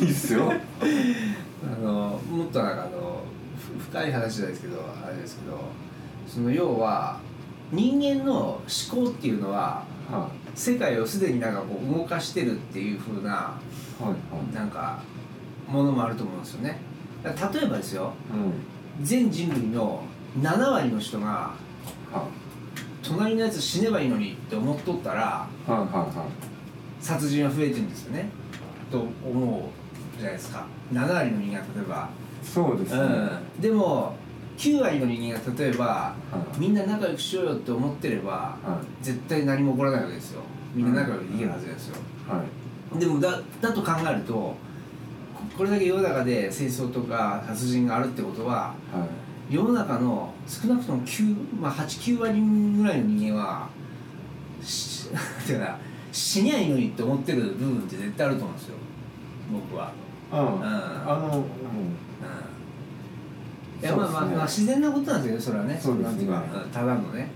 [0.00, 0.52] い、 いいっすよ。
[0.52, 3.22] あのもっとなんかあの
[3.78, 5.58] ふ深い話じゃないですけどあれですけど
[6.26, 7.18] その要は
[7.72, 8.60] 人間の
[8.92, 13.30] 思考っていうのはは世界をすでになんかこう動かしてるっていう風な
[14.00, 14.14] いは
[14.52, 14.54] い。
[14.54, 15.02] なんか
[15.68, 16.80] ものもあると思うんですよね。
[17.24, 19.04] 例えばですようん。
[19.04, 20.02] 全人類の
[20.40, 21.26] 7割の人が
[22.12, 22.26] は
[23.02, 26.47] 隣のやつ死ねばいいのにって思っとったらいはいはいはい
[27.00, 28.28] 殺人は増えてるんですよね。
[28.90, 30.66] と思うじゃないですか。
[30.92, 32.08] 7割の人間が例えば。
[32.42, 34.14] そうですね、うん、でも
[34.56, 36.14] 9割の人間が例えばは
[36.56, 36.60] い。
[36.60, 40.42] みんな仲良くしようよって思ってればは絶対何も起こらないわけですよ。
[40.74, 41.96] みんな仲良くできるはずですよ、
[42.28, 42.42] いは
[42.96, 42.98] い。
[42.98, 44.56] でもだだと考えるとこ
[45.58, 49.04] これだけ世の中で戦争とか殺人があるってことはは
[49.50, 49.54] い。
[49.54, 53.68] 世の中の少なくとも9、まあ、89割ぐらいの人間は
[54.62, 55.08] し
[55.46, 55.78] ていうかな
[56.12, 58.74] 死にゃいいのにって思ってる部分って絶対あると思うんですよ。
[59.52, 59.92] 僕は。
[60.32, 60.42] うん、ん。
[60.42, 61.44] あの、うん、
[63.82, 65.80] いやまあまあ、まあ自然なことなんですよねそれはね。
[65.80, 66.08] そうですね。
[66.08, 66.70] なんていうかうん。
[66.70, 67.30] ただのね。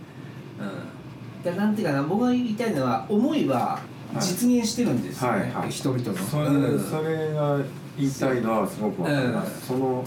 [0.60, 1.42] うん。
[1.42, 3.80] でなんていうかな僕が言いたいのは思いは
[4.20, 5.70] 実現してるんですよね、はいはい。
[5.70, 6.14] 人々の。
[6.18, 6.80] それ,、うん。
[6.80, 7.58] それが
[7.98, 10.04] 言いたいのはすごくわかります、その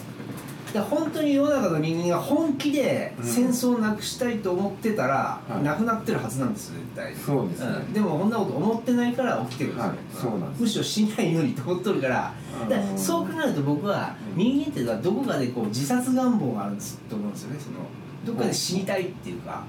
[0.75, 3.25] で本当に世の中の人間が本気でうん。
[3.25, 5.63] 戦争をなくしたいと思ってたら、はい。
[5.63, 7.77] なくなってるはずなんです絶対そうですね。
[7.77, 7.93] ん。
[7.93, 9.97] でもこんなこと思ってないから起きてるんですよ、はい。
[10.11, 10.61] そうなんです。
[10.63, 12.27] むしろ死ないようにと思っとるから。
[12.27, 14.43] あのーだからそう考えると僕はうん。
[14.43, 17.59] 人間っていうのはどこかでこう自殺願望があるんですと思うんですよね。
[17.61, 17.77] その
[18.25, 19.63] どっかで死にたいっていうか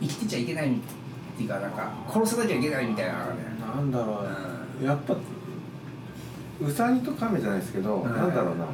[0.00, 0.74] 生きてちゃいけないっ
[1.36, 3.40] ていうかなんか殺さなきゃいけないみたいななんかね。
[3.74, 4.24] なんだろ
[4.80, 5.16] う、やっぱ
[6.60, 8.12] ウサギとカメじゃないですけど、うん。
[8.12, 8.66] なんだろうな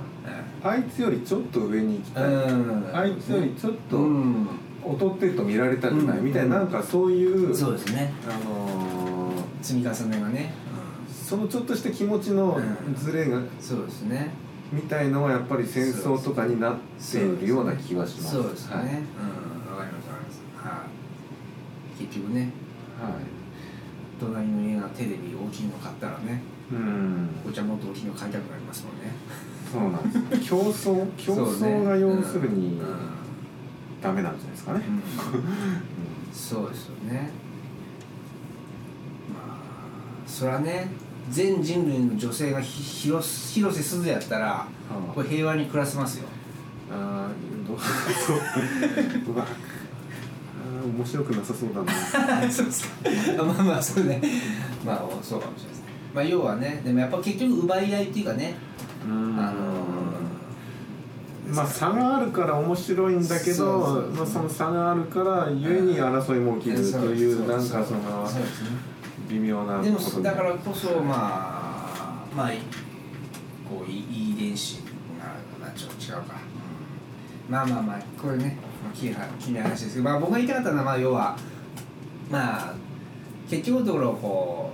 [0.63, 2.97] あいつよりちょっと上に行きたい、うん。
[2.97, 4.49] あいつよりちょっとうん。
[4.85, 6.19] 劣ってると見られたくない。
[6.19, 6.25] うん。
[6.25, 8.13] みたいな、なんかそういう、そうですね。
[8.29, 10.53] あのー積み重ねがね、
[11.11, 12.59] そのちょっとした気持ちの
[12.97, 14.31] ズレが、そうですね。
[14.73, 18.35] みたいのはやっぱり戦争とかになっているような気がします。
[18.37, 18.85] そうですね、はい。
[18.85, 18.91] うん。
[18.91, 20.41] わかりますわかります。
[20.57, 20.87] は
[21.99, 22.05] い。
[22.05, 22.53] 結局ね
[23.03, 23.13] はい。
[24.21, 29.13] 隣の家がテレビ大きいの買ったらねうん、お茶もっと大きいの買いたくなりますもんね
[29.73, 30.49] そうなんです。
[30.49, 32.81] 競争、競争が要するに
[34.03, 34.83] ダメなんじゃないですかね。
[34.87, 36.35] うん。
[36.35, 37.31] そうですよね。
[39.33, 40.89] まあそれはね
[41.31, 44.67] 全人類の女性がひ広広瀬すずやったら
[45.15, 46.29] これ平和に暮らせますよ。
[46.91, 48.41] あーどうそうう
[50.97, 51.93] 面白くなさそうだな。
[52.51, 53.45] そうですか。
[53.45, 54.23] まあまあそうね。
[54.85, 55.85] まあそうかもしれないですね。
[56.15, 58.68] まあ要はねでもやっぱ結局奪い合いっていうかねうん
[59.05, 59.07] あ
[59.53, 59.79] の
[61.55, 68.29] まあ差があるから面白いんだけどそうそうまあ、その差があるからゆえに争いも起きるというなんかその
[69.29, 69.91] 微妙なで。
[69.91, 72.51] もだからこそまあまあ
[73.69, 74.79] こういい遺伝子
[75.19, 75.27] が
[75.61, 76.37] まあちょっと違うか、
[77.49, 77.53] うん。
[77.53, 79.09] まあまあまあこれねまあき
[79.45, 81.37] きな話ですけど、まあ、僕が言いたかったのはまあ要は
[82.31, 82.75] まあ
[83.49, 84.73] 結局のところこ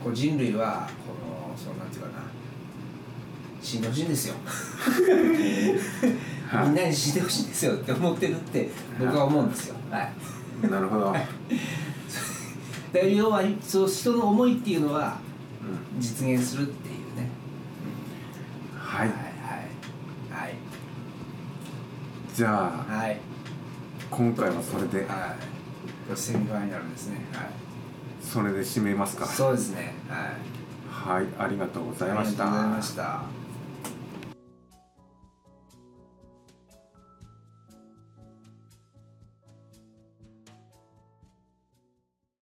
[0.00, 2.23] うこう人類はこのそうなんていうかな
[3.64, 4.34] 死んでほしいんですよ。
[6.48, 6.68] はい。
[6.68, 8.68] みんなに死んでほしいんですよって思ってるって
[9.00, 9.76] 僕は思うんですよ。
[9.90, 10.12] はい。
[10.70, 11.26] なるほど、 だか
[12.92, 15.18] ら要はそう人の思いっていうのは
[15.94, 16.00] うん。
[16.00, 17.30] 実現するっていうね。
[18.78, 19.08] はい。
[19.08, 19.18] はい
[20.30, 20.54] はい。
[22.34, 23.08] じゃあはい。
[23.08, 23.20] はい
[24.10, 25.06] 今回はそれで。
[25.08, 25.34] は
[26.12, 26.16] い。
[26.16, 27.24] セミファイナルですね。
[27.32, 27.46] はい。
[28.22, 29.26] それで締めますか。
[29.26, 29.94] そうですね。
[30.08, 31.18] はい。
[31.18, 31.26] はい。
[31.38, 32.44] ありがとうございました。
[32.44, 33.43] ありがとうございました